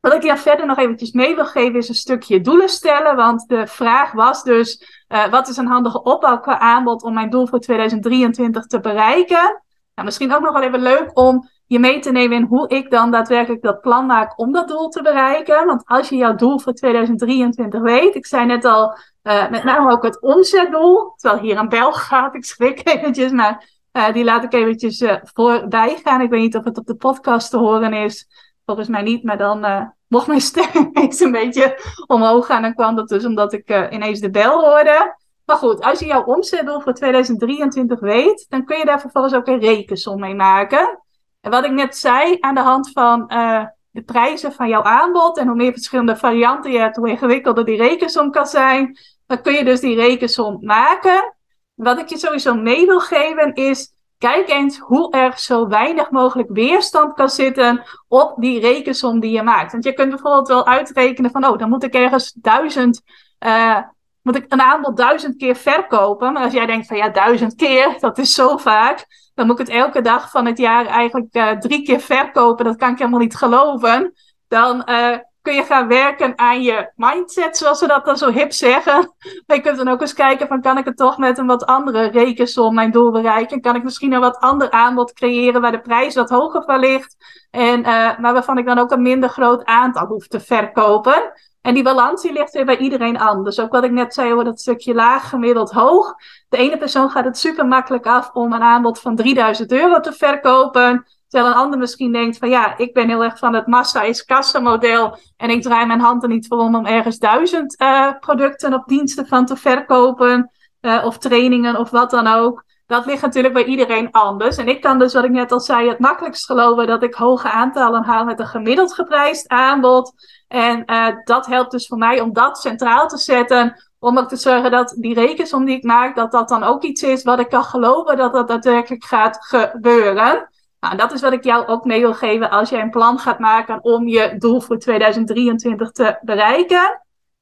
Wat 0.00 0.14
ik 0.14 0.22
je 0.22 0.36
verder 0.36 0.66
nog 0.66 0.78
eventjes 0.78 1.12
mee 1.12 1.34
wil 1.34 1.46
geven, 1.46 1.78
is 1.78 1.88
een 1.88 1.94
stukje 1.94 2.40
doelen 2.40 2.68
stellen. 2.68 3.16
Want 3.16 3.48
de 3.48 3.66
vraag 3.66 4.12
was 4.12 4.42
dus, 4.42 5.02
uh, 5.08 5.28
wat 5.28 5.48
is 5.48 5.56
een 5.56 5.66
handige 5.66 6.02
opbouw 6.02 6.40
qua 6.40 6.58
aanbod 6.58 7.02
om 7.02 7.14
mijn 7.14 7.30
doel 7.30 7.46
voor 7.46 7.60
2023 7.60 8.66
te 8.66 8.80
bereiken? 8.80 9.62
Nou, 9.94 10.06
misschien 10.08 10.34
ook 10.34 10.42
nog 10.42 10.52
wel 10.52 10.62
even 10.62 10.82
leuk 10.82 11.10
om 11.18 11.48
je 11.70 11.78
mee 11.78 11.98
te 11.98 12.12
nemen 12.12 12.36
in 12.36 12.44
hoe 12.44 12.68
ik 12.68 12.90
dan 12.90 13.10
daadwerkelijk 13.10 13.62
dat 13.62 13.80
plan 13.80 14.06
maak 14.06 14.38
om 14.38 14.52
dat 14.52 14.68
doel 14.68 14.88
te 14.88 15.02
bereiken. 15.02 15.66
Want 15.66 15.82
als 15.86 16.08
je 16.08 16.16
jouw 16.16 16.34
doel 16.34 16.58
voor 16.58 16.72
2023 16.72 17.80
weet, 17.80 18.14
ik 18.14 18.26
zei 18.26 18.46
net 18.46 18.64
al, 18.64 18.96
uh, 19.22 19.50
met 19.50 19.64
name 19.64 19.92
ook 19.92 20.02
het 20.02 20.20
omzetdoel, 20.20 21.12
terwijl 21.16 21.42
hier 21.42 21.58
een 21.58 21.68
bel 21.68 21.92
gaat, 21.92 22.34
ik 22.34 22.44
schrik 22.44 22.88
eventjes, 22.88 23.32
maar 23.32 23.68
uh, 23.92 24.12
die 24.12 24.24
laat 24.24 24.44
ik 24.44 24.52
eventjes 24.52 25.00
uh, 25.00 25.14
voorbij 25.22 26.00
gaan. 26.02 26.20
Ik 26.20 26.30
weet 26.30 26.40
niet 26.40 26.56
of 26.56 26.64
het 26.64 26.78
op 26.78 26.86
de 26.86 26.94
podcast 26.94 27.50
te 27.50 27.58
horen 27.58 27.92
is, 27.92 28.28
volgens 28.66 28.88
mij 28.88 29.02
niet, 29.02 29.24
maar 29.24 29.38
dan 29.38 29.92
mocht 30.08 30.26
mijn 30.26 30.40
stem 30.40 30.90
eens 30.92 31.20
een 31.20 31.32
beetje 31.32 31.78
omhoog 32.06 32.46
gaan. 32.46 32.64
En 32.64 32.74
kwam 32.74 32.96
dat 32.96 33.08
dus 33.08 33.24
omdat 33.24 33.52
ik 33.52 33.88
ineens 33.90 34.20
de 34.20 34.30
bel 34.30 34.60
hoorde. 34.60 35.16
Maar 35.44 35.56
goed, 35.56 35.80
als 35.80 35.98
je 35.98 36.06
jouw 36.06 36.24
omzetdoel 36.24 36.80
voor 36.80 36.94
2023 36.94 38.00
weet, 38.00 38.46
dan 38.48 38.64
kun 38.64 38.78
je 38.78 38.84
daar 38.84 39.00
vervolgens 39.00 39.34
ook 39.34 39.46
een 39.46 39.60
rekensom 39.60 40.20
mee 40.20 40.34
maken. 40.34 40.98
En 41.40 41.50
wat 41.50 41.64
ik 41.64 41.70
net 41.70 41.96
zei, 41.96 42.36
aan 42.40 42.54
de 42.54 42.60
hand 42.60 42.90
van 42.92 43.30
uh, 43.32 43.64
de 43.90 44.02
prijzen 44.02 44.52
van 44.52 44.68
jouw 44.68 44.82
aanbod 44.82 45.38
en 45.38 45.46
hoe 45.46 45.56
meer 45.56 45.72
verschillende 45.72 46.16
varianten 46.16 46.72
je 46.72 46.78
hebt, 46.78 46.96
hoe 46.96 47.08
ingewikkelder 47.08 47.64
die 47.64 47.76
rekensom 47.76 48.30
kan 48.30 48.46
zijn, 48.46 48.98
dan 49.26 49.42
kun 49.42 49.52
je 49.52 49.64
dus 49.64 49.80
die 49.80 49.96
rekensom 49.96 50.58
maken. 50.60 51.34
Wat 51.74 51.98
ik 51.98 52.08
je 52.08 52.18
sowieso 52.18 52.54
mee 52.54 52.86
wil 52.86 53.00
geven 53.00 53.54
is, 53.54 53.92
kijk 54.18 54.48
eens 54.48 54.78
hoe 54.78 55.12
er 55.12 55.38
zo 55.38 55.68
weinig 55.68 56.10
mogelijk 56.10 56.48
weerstand 56.52 57.14
kan 57.14 57.28
zitten 57.28 57.84
op 58.08 58.34
die 58.36 58.60
rekensom 58.60 59.20
die 59.20 59.30
je 59.30 59.42
maakt. 59.42 59.72
Want 59.72 59.84
je 59.84 59.92
kunt 59.92 60.10
bijvoorbeeld 60.10 60.48
wel 60.48 60.66
uitrekenen 60.66 61.30
van, 61.30 61.46
oh, 61.46 61.58
dan 61.58 61.68
moet 61.68 61.84
ik 61.84 61.94
ergens 61.94 62.32
duizend, 62.32 63.02
uh, 63.46 63.78
moet 64.22 64.36
ik 64.36 64.44
een 64.48 64.60
aanbod 64.60 64.96
duizend 64.96 65.36
keer 65.36 65.56
verkopen. 65.56 66.32
Maar 66.32 66.42
als 66.42 66.52
jij 66.52 66.66
denkt 66.66 66.86
van, 66.86 66.96
ja, 66.96 67.08
duizend 67.08 67.54
keer, 67.54 67.96
dat 68.00 68.18
is 68.18 68.34
zo 68.34 68.56
vaak 68.56 69.06
dan 69.40 69.48
moet 69.48 69.60
ik 69.60 69.66
het 69.66 69.76
elke 69.76 70.00
dag 70.00 70.30
van 70.30 70.46
het 70.46 70.58
jaar 70.58 70.86
eigenlijk 70.86 71.34
uh, 71.36 71.50
drie 71.50 71.82
keer 71.82 72.00
verkopen. 72.00 72.64
Dat 72.64 72.76
kan 72.76 72.90
ik 72.90 72.98
helemaal 72.98 73.20
niet 73.20 73.36
geloven. 73.36 74.12
Dan 74.48 74.82
uh, 74.86 75.16
kun 75.42 75.54
je 75.54 75.62
gaan 75.62 75.88
werken 75.88 76.38
aan 76.38 76.62
je 76.62 76.92
mindset, 76.96 77.56
zoals 77.56 77.80
we 77.80 77.86
dat 77.86 78.04
dan 78.04 78.16
zo 78.16 78.30
hip 78.30 78.52
zeggen. 78.52 79.14
Maar 79.46 79.56
je 79.56 79.62
kunt 79.62 79.76
dan 79.76 79.88
ook 79.88 80.00
eens 80.00 80.14
kijken 80.14 80.46
van 80.46 80.60
kan 80.60 80.78
ik 80.78 80.84
het 80.84 80.96
toch 80.96 81.18
met 81.18 81.38
een 81.38 81.46
wat 81.46 81.66
andere 81.66 82.06
rekensom 82.06 82.74
mijn 82.74 82.90
doel 82.90 83.10
bereiken? 83.10 83.60
Kan 83.60 83.76
ik 83.76 83.82
misschien 83.82 84.12
een 84.12 84.20
wat 84.20 84.38
ander 84.38 84.70
aanbod 84.70 85.12
creëren 85.12 85.60
waar 85.60 85.72
de 85.72 85.80
prijs 85.80 86.14
wat 86.14 86.30
hoger 86.30 86.62
van 86.62 86.78
ligt? 86.78 87.16
En, 87.50 87.78
uh, 87.78 88.18
maar 88.18 88.32
waarvan 88.32 88.58
ik 88.58 88.66
dan 88.66 88.78
ook 88.78 88.90
een 88.90 89.02
minder 89.02 89.28
groot 89.28 89.64
aantal 89.64 90.06
hoef 90.06 90.26
te 90.26 90.40
verkopen. 90.40 91.32
En 91.60 91.74
die 91.74 91.82
balans 91.82 92.22
die 92.22 92.32
ligt 92.32 92.52
weer 92.52 92.64
bij 92.64 92.78
iedereen 92.78 93.18
anders. 93.18 93.60
Ook 93.60 93.72
wat 93.72 93.84
ik 93.84 93.90
net 93.90 94.14
zei 94.14 94.32
over 94.32 94.44
dat 94.44 94.60
stukje 94.60 94.94
laag, 94.94 95.28
gemiddeld, 95.28 95.70
hoog. 95.70 96.14
De 96.48 96.56
ene 96.56 96.78
persoon 96.78 97.10
gaat 97.10 97.24
het 97.24 97.38
super 97.38 97.66
makkelijk 97.66 98.06
af 98.06 98.30
om 98.32 98.52
een 98.52 98.62
aanbod 98.62 99.00
van 99.00 99.16
3000 99.16 99.72
euro 99.72 100.00
te 100.00 100.12
verkopen. 100.12 101.06
Terwijl 101.28 101.52
een 101.52 101.58
ander 101.58 101.78
misschien 101.78 102.12
denkt 102.12 102.38
van 102.38 102.48
ja, 102.48 102.76
ik 102.76 102.92
ben 102.92 103.08
heel 103.08 103.24
erg 103.24 103.38
van 103.38 103.54
het 103.54 103.66
massa 103.66 104.02
is 104.02 104.24
kassa 104.24 104.60
model. 104.60 105.18
En 105.36 105.50
ik 105.50 105.62
draai 105.62 105.86
mijn 105.86 106.00
hand 106.00 106.22
er 106.22 106.28
niet 106.28 106.46
voor 106.46 106.58
om 106.58 106.74
om 106.74 106.86
ergens 106.86 107.18
duizend 107.18 107.80
uh, 107.80 108.12
producten 108.20 108.74
of 108.74 108.84
diensten 108.84 109.26
van 109.26 109.46
te 109.46 109.56
verkopen. 109.56 110.50
Uh, 110.80 111.04
of 111.04 111.18
trainingen 111.18 111.76
of 111.76 111.90
wat 111.90 112.10
dan 112.10 112.26
ook. 112.26 112.64
Dat 112.90 113.06
ligt 113.06 113.22
natuurlijk 113.22 113.54
bij 113.54 113.64
iedereen 113.64 114.10
anders. 114.10 114.56
En 114.56 114.68
ik 114.68 114.80
kan 114.80 114.98
dus, 114.98 115.14
wat 115.14 115.24
ik 115.24 115.30
net 115.30 115.52
al 115.52 115.60
zei, 115.60 115.88
het 115.88 115.98
makkelijkst 115.98 116.46
geloven 116.46 116.86
dat 116.86 117.02
ik 117.02 117.14
hoge 117.14 117.50
aantallen 117.50 118.04
haal 118.04 118.24
met 118.24 118.40
een 118.40 118.46
gemiddeld 118.46 118.94
geprijsd 118.94 119.48
aanbod. 119.48 120.12
En 120.48 120.82
uh, 120.86 121.06
dat 121.24 121.46
helpt 121.46 121.70
dus 121.70 121.86
voor 121.86 121.98
mij 121.98 122.20
om 122.20 122.32
dat 122.32 122.58
centraal 122.58 123.08
te 123.08 123.16
zetten. 123.16 123.90
Om 123.98 124.18
ook 124.18 124.28
te 124.28 124.36
zorgen 124.36 124.70
dat 124.70 124.94
die 124.98 125.14
rekensom 125.14 125.64
die 125.64 125.76
ik 125.76 125.82
maak, 125.82 126.16
dat 126.16 126.32
dat 126.32 126.48
dan 126.48 126.62
ook 126.62 126.82
iets 126.82 127.02
is 127.02 127.22
wat 127.22 127.40
ik 127.40 127.48
kan 127.48 127.64
geloven 127.64 128.16
dat 128.16 128.32
dat 128.32 128.48
daadwerkelijk 128.48 129.04
gaat 129.04 129.38
gebeuren. 129.40 130.48
Nou, 130.80 130.96
dat 130.96 131.12
is 131.12 131.20
wat 131.20 131.32
ik 131.32 131.44
jou 131.44 131.66
ook 131.66 131.84
mee 131.84 132.00
wil 132.00 132.14
geven 132.14 132.50
als 132.50 132.68
jij 132.68 132.80
een 132.80 132.90
plan 132.90 133.18
gaat 133.18 133.38
maken 133.38 133.84
om 133.84 134.08
je 134.08 134.34
doel 134.38 134.60
voor 134.60 134.78
2023 134.78 135.90
te 135.90 136.18
bereiken. 136.22 137.00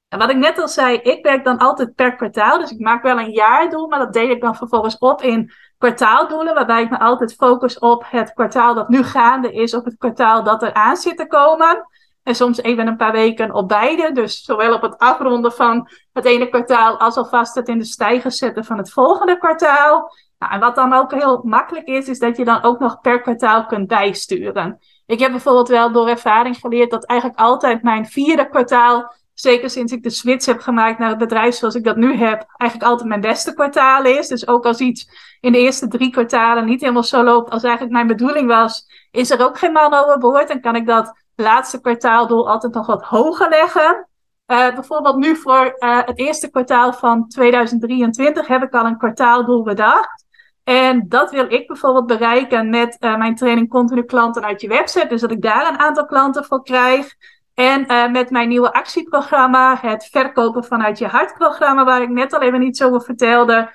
En 0.08 0.18
wat 0.18 0.30
ik 0.30 0.36
net 0.36 0.58
al 0.58 0.68
zei, 0.68 0.96
ik 0.96 1.24
werk 1.24 1.44
dan 1.44 1.58
altijd 1.58 1.94
per 1.94 2.16
kwartaal. 2.16 2.58
Dus 2.58 2.70
ik 2.70 2.80
maak 2.80 3.02
wel 3.02 3.18
een 3.18 3.30
jaardoel, 3.30 3.88
maar 3.88 3.98
dat 3.98 4.12
deel 4.12 4.30
ik 4.30 4.40
dan 4.40 4.56
vervolgens 4.56 4.98
op 4.98 5.22
in 5.22 5.52
kwartaaldoelen. 5.78 6.54
Waarbij 6.54 6.82
ik 6.82 6.90
me 6.90 6.98
altijd 6.98 7.34
focus 7.34 7.78
op 7.78 8.04
het 8.06 8.32
kwartaal 8.32 8.74
dat 8.74 8.88
nu 8.88 9.02
gaande 9.02 9.52
is, 9.52 9.74
op 9.74 9.84
het 9.84 9.96
kwartaal 9.98 10.42
dat 10.44 10.62
er 10.62 10.74
aan 10.74 10.96
zit 10.96 11.16
te 11.16 11.26
komen. 11.26 11.86
En 12.22 12.34
soms 12.34 12.62
even 12.62 12.86
een 12.86 12.96
paar 12.96 13.12
weken 13.12 13.54
op 13.54 13.68
beide. 13.68 14.12
Dus 14.12 14.44
zowel 14.44 14.74
op 14.74 14.82
het 14.82 14.98
afronden 14.98 15.52
van 15.52 15.88
het 16.12 16.24
ene 16.24 16.48
kwartaal 16.48 16.98
als 16.98 17.16
alvast 17.16 17.54
het 17.54 17.68
in 17.68 17.78
de 17.78 17.84
stijger 17.84 18.32
zetten 18.32 18.64
van 18.64 18.78
het 18.78 18.90
volgende 18.92 19.38
kwartaal. 19.38 20.12
Nou, 20.38 20.52
en 20.52 20.60
wat 20.60 20.74
dan 20.74 20.92
ook 20.92 21.12
heel 21.12 21.40
makkelijk 21.44 21.86
is, 21.86 22.08
is 22.08 22.18
dat 22.18 22.36
je 22.36 22.44
dan 22.44 22.62
ook 22.62 22.78
nog 22.78 23.00
per 23.00 23.20
kwartaal 23.20 23.66
kunt 23.66 23.88
bijsturen. 23.88 24.78
Ik 25.06 25.18
heb 25.18 25.30
bijvoorbeeld 25.30 25.68
wel 25.68 25.92
door 25.92 26.08
ervaring 26.08 26.56
geleerd 26.56 26.90
dat 26.90 27.04
eigenlijk 27.04 27.40
altijd 27.40 27.82
mijn 27.82 28.06
vierde 28.06 28.48
kwartaal, 28.48 29.14
zeker 29.40 29.70
sinds 29.70 29.92
ik 29.92 30.02
de 30.02 30.10
switch 30.10 30.46
heb 30.46 30.60
gemaakt 30.60 30.98
naar 30.98 31.08
het 31.08 31.18
bedrijf 31.18 31.54
zoals 31.54 31.74
ik 31.74 31.84
dat 31.84 31.96
nu 31.96 32.16
heb, 32.16 32.44
eigenlijk 32.56 32.90
altijd 32.90 33.08
mijn 33.08 33.20
beste 33.20 33.54
kwartaal 33.54 34.04
is. 34.04 34.28
Dus 34.28 34.48
ook 34.48 34.66
als 34.66 34.78
iets 34.78 35.08
in 35.40 35.52
de 35.52 35.58
eerste 35.58 35.88
drie 35.88 36.10
kwartalen 36.10 36.64
niet 36.64 36.80
helemaal 36.80 37.02
zo 37.02 37.22
loopt 37.22 37.50
als 37.50 37.62
eigenlijk 37.62 37.92
mijn 37.92 38.06
bedoeling 38.06 38.48
was, 38.48 38.86
is 39.10 39.30
er 39.30 39.44
ook 39.44 39.58
geen 39.58 39.72
man 39.72 39.94
overboord 39.94 40.50
en 40.50 40.60
kan 40.60 40.76
ik 40.76 40.86
dat 40.86 41.12
laatste 41.34 41.80
kwartaaldoel 41.80 42.50
altijd 42.50 42.74
nog 42.74 42.86
wat 42.86 43.02
hoger 43.02 43.48
leggen. 43.48 44.08
Uh, 44.46 44.74
bijvoorbeeld 44.74 45.16
nu 45.16 45.36
voor 45.36 45.76
uh, 45.78 45.98
het 46.04 46.18
eerste 46.18 46.50
kwartaal 46.50 46.92
van 46.92 47.28
2023 47.28 48.46
heb 48.46 48.62
ik 48.62 48.74
al 48.74 48.84
een 48.84 48.98
kwartaaldoel 48.98 49.62
bedacht. 49.62 50.26
En 50.64 51.08
dat 51.08 51.30
wil 51.30 51.52
ik 51.52 51.66
bijvoorbeeld 51.66 52.06
bereiken 52.06 52.70
met 52.70 52.96
uh, 53.00 53.16
mijn 53.16 53.34
training 53.34 53.68
continu 53.68 54.02
klanten 54.02 54.44
uit 54.44 54.60
je 54.60 54.68
website. 54.68 55.06
Dus 55.06 55.20
dat 55.20 55.30
ik 55.30 55.42
daar 55.42 55.68
een 55.68 55.78
aantal 55.78 56.06
klanten 56.06 56.44
voor 56.44 56.62
krijg. 56.62 57.14
En 57.58 58.12
met 58.12 58.30
mijn 58.30 58.48
nieuwe 58.48 58.72
actieprogramma, 58.72 59.78
het 59.80 60.08
verkopen 60.10 60.64
vanuit 60.64 60.98
je 60.98 61.06
hartprogramma, 61.06 61.84
waar 61.84 62.02
ik 62.02 62.08
net 62.08 62.32
al 62.32 62.40
even 62.40 62.62
iets 62.62 62.82
over 62.82 63.02
vertelde. 63.02 63.70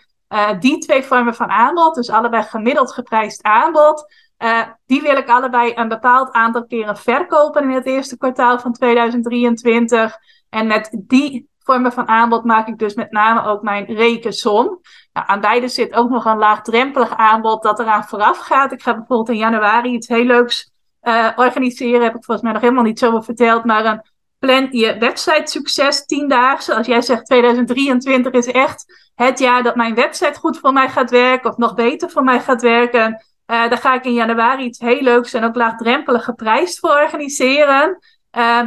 die 0.59 0.77
twee 0.77 1.03
vormen 1.03 1.35
van 1.35 1.49
aanbod, 1.49 1.95
dus 1.95 2.09
allebei 2.09 2.43
gemiddeld 2.43 2.91
geprijsd 2.91 3.43
aanbod. 3.43 4.05
Uh, 4.43 4.61
die 4.85 5.01
wil 5.01 5.17
ik 5.17 5.29
allebei 5.29 5.71
een 5.75 5.87
bepaald 5.87 6.31
aantal 6.31 6.65
keren 6.65 6.97
verkopen 6.97 7.63
in 7.63 7.69
het 7.69 7.85
eerste 7.85 8.17
kwartaal 8.17 8.59
van 8.59 8.73
2023. 8.73 10.17
En 10.49 10.67
met 10.67 11.01
die 11.07 11.49
vormen 11.59 11.91
van 11.91 12.07
aanbod 12.07 12.43
maak 12.43 12.67
ik 12.67 12.77
dus 12.77 12.93
met 12.93 13.11
name 13.11 13.43
ook 13.43 13.61
mijn 13.61 13.85
rekensom. 13.85 14.81
Nou, 15.13 15.27
aan 15.27 15.41
beide 15.41 15.67
zit 15.67 15.93
ook 15.93 16.09
nog 16.09 16.25
een 16.25 16.37
laagdrempelig 16.37 17.15
aanbod 17.15 17.63
dat 17.63 17.79
eraan 17.79 18.03
vooraf 18.03 18.37
gaat. 18.37 18.71
Ik 18.71 18.81
ga 18.81 18.95
bijvoorbeeld 18.95 19.29
in 19.29 19.37
januari 19.37 19.93
iets 19.93 20.07
heel 20.07 20.25
leuks 20.25 20.72
uh, 21.03 21.29
organiseren. 21.35 22.01
Heb 22.01 22.15
ik 22.15 22.23
volgens 22.23 22.41
mij 22.41 22.51
nog 22.51 22.61
helemaal 22.61 22.83
niet 22.83 22.99
zo 22.99 23.21
verteld. 23.21 23.65
Maar 23.65 23.85
een 23.85 24.01
plan 24.39 24.67
je 24.71 24.97
website 24.97 25.51
succes 25.51 26.05
10 26.05 26.27
dagen. 26.27 26.75
Als 26.75 26.87
jij 26.87 27.01
zegt 27.01 27.25
2023 27.25 28.31
is 28.31 28.47
echt 28.47 29.11
het 29.15 29.39
jaar 29.39 29.63
dat 29.63 29.75
mijn 29.75 29.95
website 29.95 30.39
goed 30.39 30.59
voor 30.59 30.73
mij 30.73 30.89
gaat 30.89 31.09
werken. 31.09 31.49
Of 31.49 31.57
nog 31.57 31.73
beter 31.73 32.09
voor 32.09 32.23
mij 32.23 32.39
gaat 32.39 32.61
werken 32.61 33.23
uh, 33.47 33.69
daar 33.69 33.77
ga 33.77 33.93
ik 33.93 34.05
in 34.05 34.13
januari 34.13 34.63
iets 34.63 34.79
heel 34.79 35.01
leuks 35.01 35.33
en 35.33 35.43
ook 35.43 35.55
laagdrempelig 35.55 36.23
geprijsd 36.23 36.79
voor 36.79 36.89
organiseren. 36.89 37.99
Uh, 38.37 38.61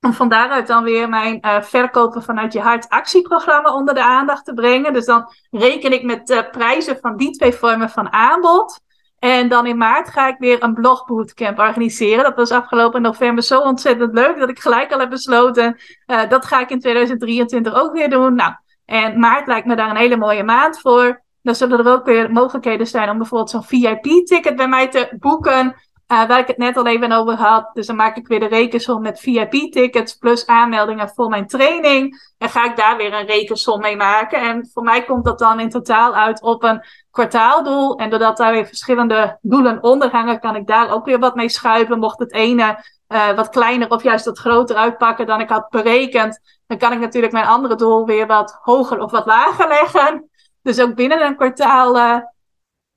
om 0.00 0.12
van 0.12 0.28
daaruit 0.28 0.66
dan 0.66 0.84
weer 0.84 1.08
mijn 1.08 1.40
verkopen 1.60 2.22
vanuit 2.22 2.52
je 2.52 2.60
hart 2.60 2.88
actieprogramma 2.88 3.74
onder 3.74 3.94
de 3.94 4.04
aandacht 4.04 4.44
te 4.44 4.54
brengen. 4.54 4.92
Dus 4.92 5.04
dan 5.04 5.32
reken 5.50 5.92
ik 5.92 6.02
met 6.02 6.48
prijzen 6.50 6.98
van 7.00 7.16
die 7.16 7.30
twee 7.30 7.52
vormen 7.52 7.90
van 7.90 8.12
aanbod. 8.12 8.80
En 9.24 9.48
dan 9.48 9.66
in 9.66 9.76
maart 9.76 10.08
ga 10.08 10.28
ik 10.28 10.36
weer 10.38 10.62
een 10.62 10.74
blogbootcamp 10.74 11.58
organiseren. 11.58 12.24
Dat 12.24 12.36
was 12.36 12.50
afgelopen 12.50 13.02
november 13.02 13.44
zo 13.44 13.60
ontzettend 13.60 14.14
leuk 14.14 14.38
dat 14.38 14.48
ik 14.48 14.58
gelijk 14.58 14.92
al 14.92 14.98
heb 14.98 15.10
besloten. 15.10 15.76
Uh, 16.06 16.28
dat 16.28 16.44
ga 16.44 16.60
ik 16.60 16.70
in 16.70 16.80
2023 16.80 17.74
ook 17.74 17.92
weer 17.92 18.10
doen. 18.10 18.34
Nou, 18.34 18.54
en 18.84 19.18
maart 19.18 19.46
lijkt 19.46 19.66
me 19.66 19.76
daar 19.76 19.90
een 19.90 19.96
hele 19.96 20.16
mooie 20.16 20.42
maand 20.42 20.80
voor. 20.80 21.22
Dan 21.42 21.54
zullen 21.54 21.78
er 21.78 21.92
ook 21.92 22.04
weer 22.04 22.32
mogelijkheden 22.32 22.86
zijn 22.86 23.10
om 23.10 23.18
bijvoorbeeld 23.18 23.50
zo'n 23.50 23.64
VIP-ticket 23.64 24.56
bij 24.56 24.68
mij 24.68 24.88
te 24.88 25.16
boeken. 25.18 25.76
Uh, 26.14 26.26
waar 26.26 26.38
ik 26.38 26.46
het 26.46 26.56
net 26.56 26.76
al 26.76 26.86
even 26.86 27.12
over 27.12 27.34
had. 27.34 27.70
Dus 27.72 27.86
dan 27.86 27.96
maak 27.96 28.16
ik 28.16 28.26
weer 28.26 28.40
de 28.40 28.46
rekensom 28.46 29.02
met 29.02 29.20
VIP-tickets 29.20 30.14
plus 30.14 30.46
aanmeldingen 30.46 31.08
voor 31.08 31.28
mijn 31.28 31.46
training. 31.46 32.32
En 32.38 32.48
ga 32.48 32.64
ik 32.64 32.76
daar 32.76 32.96
weer 32.96 33.12
een 33.12 33.26
rekensom 33.26 33.80
mee 33.80 33.96
maken. 33.96 34.40
En 34.40 34.68
voor 34.72 34.82
mij 34.82 35.04
komt 35.04 35.24
dat 35.24 35.38
dan 35.38 35.60
in 35.60 35.70
totaal 35.70 36.14
uit 36.14 36.42
op 36.42 36.62
een 36.62 36.84
kwartaaldoel. 37.10 37.96
En 37.96 38.10
doordat 38.10 38.36
daar 38.36 38.52
weer 38.52 38.66
verschillende 38.66 39.38
doelen 39.42 39.82
onder 39.82 40.10
hangen, 40.10 40.40
kan 40.40 40.56
ik 40.56 40.66
daar 40.66 40.92
ook 40.92 41.04
weer 41.04 41.18
wat 41.18 41.34
mee 41.34 41.48
schuiven. 41.48 41.98
Mocht 41.98 42.18
het 42.18 42.32
ene 42.32 42.78
uh, 43.08 43.32
wat 43.32 43.48
kleiner 43.48 43.90
of 43.90 44.02
juist 44.02 44.24
wat 44.24 44.38
groter 44.38 44.76
uitpakken 44.76 45.26
dan 45.26 45.40
ik 45.40 45.48
had 45.48 45.68
berekend, 45.68 46.40
dan 46.66 46.78
kan 46.78 46.92
ik 46.92 46.98
natuurlijk 46.98 47.32
mijn 47.32 47.46
andere 47.46 47.74
doel 47.74 48.06
weer 48.06 48.26
wat 48.26 48.58
hoger 48.62 49.00
of 49.00 49.10
wat 49.10 49.26
lager 49.26 49.68
leggen. 49.68 50.30
Dus 50.62 50.80
ook 50.80 50.94
binnen 50.94 51.26
een 51.26 51.36
kwartaal 51.36 51.96
uh, 51.96 52.18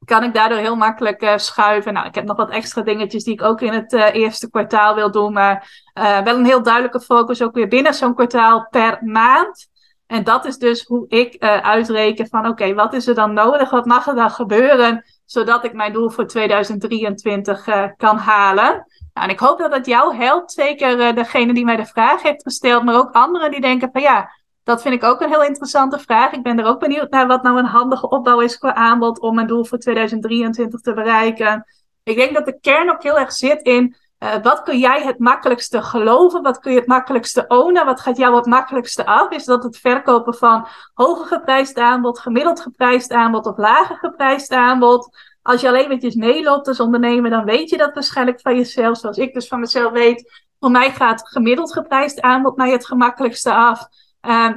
kan 0.06 0.24
ik 0.24 0.34
daardoor 0.34 0.58
heel 0.58 0.76
makkelijk 0.76 1.22
uh, 1.22 1.38
schuiven. 1.38 1.94
Nou, 1.94 2.08
ik 2.08 2.16
heb 2.16 2.26
nog 2.26 2.38
wat 2.38 2.50
extra 2.50 2.82
dingetjes 2.82 3.24
die 3.24 3.34
ik 3.34 3.42
ook 3.42 3.62
in 3.62 3.74
het 3.74 3.94
uh, 3.94 4.14
eerste 4.14 4.50
kwartaal 4.50 4.96
wil 4.96 5.12
doen. 5.12 5.34
Maar 5.34 5.84
uh, 5.94 6.20
wel 6.20 6.36
een 6.36 6.46
heel 6.46 6.64
duidelijke 6.64 7.02
focus 7.02 7.42
ook 7.42 7.54
weer 7.56 7.68
binnen 7.68 7.94
zo'n 7.94 8.16
kwartaal 8.16 8.68
per 8.70 9.00
maand. 9.02 9.68
En 10.08 10.24
dat 10.24 10.46
is 10.46 10.58
dus 10.58 10.84
hoe 10.84 11.06
ik 11.08 11.38
uitreken 11.62 12.28
van 12.28 12.48
oké, 12.48 12.74
wat 12.74 12.94
is 12.94 13.08
er 13.08 13.16
dan 13.16 13.34
nodig? 13.34 13.70
Wat 13.70 13.86
mag 13.86 14.08
er 14.08 14.16
dan 14.16 14.32
gebeuren? 14.32 15.06
Zodat 15.26 15.64
ik 15.64 15.74
mijn 15.74 15.94
doel 15.94 16.10
voor 16.10 16.28
2023 16.28 17.68
kan 17.98 18.18
halen. 18.18 18.86
Nou, 19.14 19.28
en 19.28 19.30
ik 19.30 19.40
hoop 19.40 19.60
dat 19.60 19.72
dat 19.72 19.86
jou 19.86 20.16
helpt. 20.16 20.52
Zeker 20.52 21.16
degene 21.16 21.54
die 21.54 21.66
mij 21.66 21.76
de 21.76 21.86
vraag 21.86 22.22
heeft 22.22 22.44
gesteld. 22.44 22.84
Maar 22.84 22.96
ook 22.96 23.12
anderen 23.12 23.52
die 23.52 23.62
denken 23.62 23.90
van 23.92 24.02
ja, 24.02 24.32
dat 24.68 24.82
vind 24.82 24.94
ik 24.94 25.04
ook 25.04 25.22
een 25.22 25.30
heel 25.30 25.44
interessante 25.44 26.00
vraag. 26.00 26.32
Ik 26.32 26.44
ben 26.44 26.60
er 26.60 26.66
ook 26.66 26.80
benieuwd 26.80 27.10
naar 27.10 27.28
wat 27.28 27.44
nou 27.44 27.60
een 27.60 27.66
handige 27.66 28.10
opbouw 28.10 28.40
is 28.40 28.58
qua 28.58 28.74
aanbod 28.74 29.20
om 29.20 29.36
mijn 29.36 29.48
doel 29.48 29.66
voor 29.66 29.78
2023 29.78 30.80
te 30.80 30.94
bereiken. 30.94 31.66
Ik 32.04 32.16
denk 32.16 32.34
dat 32.34 32.46
de 32.46 32.60
kern 32.60 32.92
ook 32.92 33.04
heel 33.04 33.20
erg 33.20 33.32
zit 33.32 33.62
in 33.62 33.96
uh, 34.20 34.36
wat 34.42 34.64
kun 34.64 34.80
jij 34.80 35.04
het 35.04 35.20
makkelijkste 35.20 35.82
geloven? 35.82 36.42
Wat 36.42 36.60
kun 36.60 36.72
je 36.72 36.78
het 36.78 36.88
makkelijkste 36.88 37.46
ownen? 37.48 37.86
Wat 37.86 38.00
gaat 38.00 38.18
jou 38.18 38.36
het 38.36 38.46
makkelijkste 38.46 39.06
af? 39.06 39.32
Is 39.32 39.46
dat 39.46 39.64
het 39.64 39.78
verkopen 39.78 40.34
van 40.34 40.68
hoger 40.94 41.26
geprijsd 41.26 41.78
aanbod, 41.78 42.20
gemiddeld 42.20 42.62
geprijsd 42.62 43.12
aanbod 43.12 43.46
of 43.46 43.58
lager 43.58 43.96
geprijsd 43.96 44.52
aanbod? 44.52 45.18
Als 45.42 45.62
je 45.62 45.68
alleen 45.68 45.88
met 45.90 46.16
meeloopt 46.16 46.68
als 46.68 46.80
ondernemer, 46.80 47.30
dan 47.30 47.46
weet 47.46 47.70
je 47.70 47.78
dat 47.78 47.94
waarschijnlijk 47.94 48.42
van 48.42 48.56
jezelf. 48.56 48.98
Zoals 48.98 49.18
ik 49.18 49.34
dus 49.34 49.48
van 49.48 49.60
mezelf 49.60 49.92
weet. 49.92 50.46
Voor 50.60 50.72
mij 50.72 50.92
gaat 50.92 51.30
gemiddeld 51.30 51.74
geprijsd 51.74 52.22
aanbod 52.22 52.56
mij 52.56 52.72
het 52.72 52.86
gemakkelijkste 52.86 53.54
af. 53.54 53.88
Uh, 54.22 54.50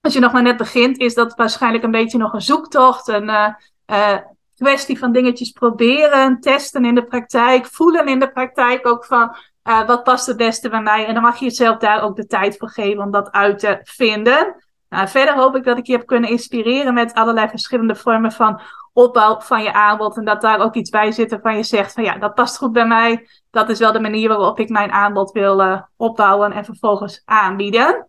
als 0.00 0.12
je 0.12 0.20
nog 0.20 0.32
maar 0.32 0.42
net 0.42 0.56
begint, 0.56 0.98
is 0.98 1.14
dat 1.14 1.34
waarschijnlijk 1.34 1.84
een 1.84 1.90
beetje 1.90 2.18
nog 2.18 2.32
een 2.32 2.40
zoektocht. 2.40 3.08
Een 3.08 3.28
uh, 3.28 3.48
uh, 3.86 4.16
kwestie 4.56 4.98
van 4.98 5.12
dingetjes 5.12 5.50
proberen, 5.50 6.40
testen 6.40 6.84
in 6.84 6.94
de 6.94 7.04
praktijk, 7.04 7.66
voelen 7.66 8.06
in 8.06 8.18
de 8.18 8.30
praktijk 8.30 8.86
ook 8.86 9.04
van 9.04 9.36
uh, 9.64 9.86
wat 9.86 10.02
past 10.02 10.26
het 10.26 10.36
beste 10.36 10.68
bij 10.68 10.82
mij. 10.82 11.06
En 11.06 11.14
dan 11.14 11.22
mag 11.22 11.38
je 11.38 11.44
jezelf 11.44 11.78
daar 11.78 12.02
ook 12.02 12.16
de 12.16 12.26
tijd 12.26 12.56
voor 12.56 12.68
geven 12.68 13.02
om 13.02 13.10
dat 13.10 13.30
uit 13.30 13.58
te 13.58 13.80
vinden. 13.82 14.54
Nou, 14.88 15.08
verder 15.08 15.34
hoop 15.34 15.56
ik 15.56 15.64
dat 15.64 15.78
ik 15.78 15.86
je 15.86 15.92
heb 15.92 16.06
kunnen 16.06 16.30
inspireren 16.30 16.94
met 16.94 17.14
allerlei 17.14 17.48
verschillende 17.48 17.94
vormen 17.94 18.32
van 18.32 18.60
opbouw 18.92 19.40
van 19.40 19.62
je 19.62 19.72
aanbod. 19.72 20.16
En 20.16 20.24
dat 20.24 20.40
daar 20.40 20.58
ook 20.60 20.74
iets 20.74 20.90
bij 20.90 21.12
zit 21.12 21.30
waarvan 21.30 21.56
je 21.56 21.62
zegt 21.62 21.92
van 21.92 22.04
ja, 22.04 22.18
dat 22.18 22.34
past 22.34 22.56
goed 22.56 22.72
bij 22.72 22.86
mij. 22.86 23.28
Dat 23.50 23.68
is 23.68 23.78
wel 23.78 23.92
de 23.92 24.00
manier 24.00 24.28
waarop 24.28 24.58
ik 24.58 24.68
mijn 24.68 24.90
aanbod 24.90 25.32
wil 25.32 25.86
opbouwen 25.96 26.52
en 26.52 26.64
vervolgens 26.64 27.22
aanbieden. 27.24 28.08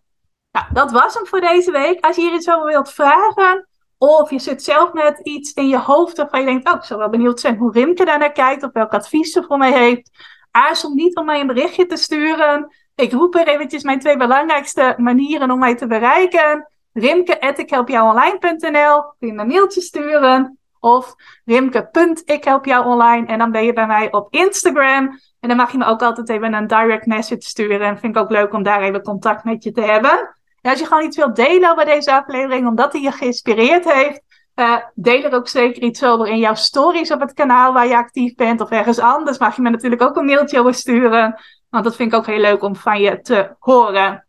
Nou, 0.52 0.66
dat 0.72 0.90
was 0.90 1.14
hem 1.14 1.26
voor 1.26 1.40
deze 1.40 1.70
week. 1.70 2.04
Als 2.04 2.16
je 2.16 2.22
hier 2.22 2.34
iets 2.34 2.50
over 2.50 2.66
wilt 2.66 2.92
vragen, 2.92 3.68
of 3.98 4.30
je 4.30 4.38
zit 4.38 4.62
zelf 4.62 4.92
met 4.92 5.20
iets 5.22 5.52
in 5.52 5.68
je 5.68 5.78
hoofd 5.78 6.16
waarvan 6.16 6.40
je 6.40 6.46
denkt, 6.46 6.68
oh, 6.68 6.74
ik 6.74 6.82
zou 6.82 7.00
wel 7.00 7.08
benieuwd 7.08 7.40
zijn 7.40 7.56
hoe 7.56 7.72
Rimke 7.72 8.04
daar 8.04 8.18
naar 8.18 8.32
kijkt, 8.32 8.62
of 8.62 8.72
welk 8.72 8.92
advies 8.92 9.32
ze 9.32 9.42
voor 9.42 9.58
mij 9.58 9.72
heeft, 9.72 10.10
aarzel 10.50 10.90
niet 10.90 11.16
om 11.16 11.24
mij 11.24 11.40
een 11.40 11.46
berichtje 11.46 11.86
te 11.86 11.96
sturen. 11.96 12.74
Ik 12.94 13.12
roep 13.12 13.34
er 13.34 13.48
eventjes 13.48 13.82
mijn 13.82 13.98
twee 13.98 14.16
belangrijkste 14.16 14.94
manieren 14.96 15.50
om 15.50 15.58
mij 15.58 15.74
te 15.74 15.86
bereiken. 15.86 16.68
Rimke.ikhelpjouonline.nl 16.92 19.02
kun 19.18 19.28
je 19.28 19.38
een 19.38 19.46
mailtje 19.46 19.80
sturen. 19.80 20.58
Of 20.80 21.14
rimke.ikhelpjouonline 21.44 23.26
en 23.26 23.38
dan 23.38 23.50
ben 23.50 23.64
je 23.64 23.72
bij 23.72 23.86
mij 23.86 24.12
op 24.12 24.34
Instagram. 24.34 25.20
En 25.40 25.48
dan 25.48 25.56
mag 25.56 25.72
je 25.72 25.78
me 25.78 25.84
ook 25.84 26.02
altijd 26.02 26.28
even 26.28 26.54
een 26.54 26.66
direct 26.66 27.06
message 27.06 27.42
sturen. 27.42 27.80
En 27.80 27.98
vind 27.98 28.16
ik 28.16 28.22
ook 28.22 28.30
leuk 28.30 28.52
om 28.52 28.62
daar 28.62 28.82
even 28.82 29.02
contact 29.02 29.44
met 29.44 29.64
je 29.64 29.72
te 29.72 29.80
hebben. 29.80 30.40
En 30.62 30.70
als 30.70 30.80
je 30.80 30.86
gewoon 30.86 31.04
iets 31.04 31.16
wilt 31.16 31.36
delen 31.36 31.70
over 31.70 31.84
deze 31.84 32.12
aflevering, 32.12 32.66
omdat 32.66 32.92
hij 32.92 33.02
je 33.02 33.12
geïnspireerd 33.12 33.92
heeft, 33.92 34.20
uh, 34.54 34.76
deel 34.94 35.22
er 35.22 35.34
ook 35.34 35.48
zeker 35.48 35.82
iets 35.82 36.04
over 36.04 36.26
in 36.26 36.38
jouw 36.38 36.54
stories 36.54 37.10
op 37.10 37.20
het 37.20 37.32
kanaal 37.32 37.72
waar 37.72 37.86
je 37.86 37.96
actief 37.96 38.34
bent 38.34 38.60
of 38.60 38.70
ergens 38.70 38.98
anders. 38.98 39.38
Mag 39.38 39.56
je 39.56 39.62
me 39.62 39.70
natuurlijk 39.70 40.02
ook 40.02 40.16
een 40.16 40.24
mailtje 40.24 40.58
over 40.58 40.74
sturen, 40.74 41.40
want 41.70 41.84
dat 41.84 41.96
vind 41.96 42.12
ik 42.12 42.18
ook 42.18 42.26
heel 42.26 42.40
leuk 42.40 42.62
om 42.62 42.76
van 42.76 43.00
je 43.00 43.20
te 43.20 43.56
horen. 43.58 44.26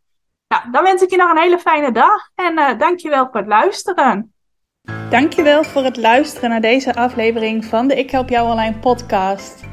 Nou, 0.47 0.71
dan 0.71 0.83
wens 0.83 1.01
ik 1.01 1.09
je 1.09 1.17
nog 1.17 1.31
een 1.31 1.41
hele 1.41 1.59
fijne 1.59 1.91
dag 1.91 2.29
en 2.35 2.59
uh, 2.59 2.79
dankjewel 2.79 3.25
voor 3.25 3.39
het 3.39 3.47
luisteren. 3.47 4.33
Dankjewel 5.09 5.63
voor 5.63 5.83
het 5.83 5.97
luisteren 5.97 6.49
naar 6.49 6.61
deze 6.61 6.95
aflevering 6.95 7.65
van 7.65 7.87
de 7.87 7.95
Ik 7.95 8.11
Help 8.11 8.29
Jou 8.29 8.49
Online 8.49 8.79
podcast. 8.79 9.72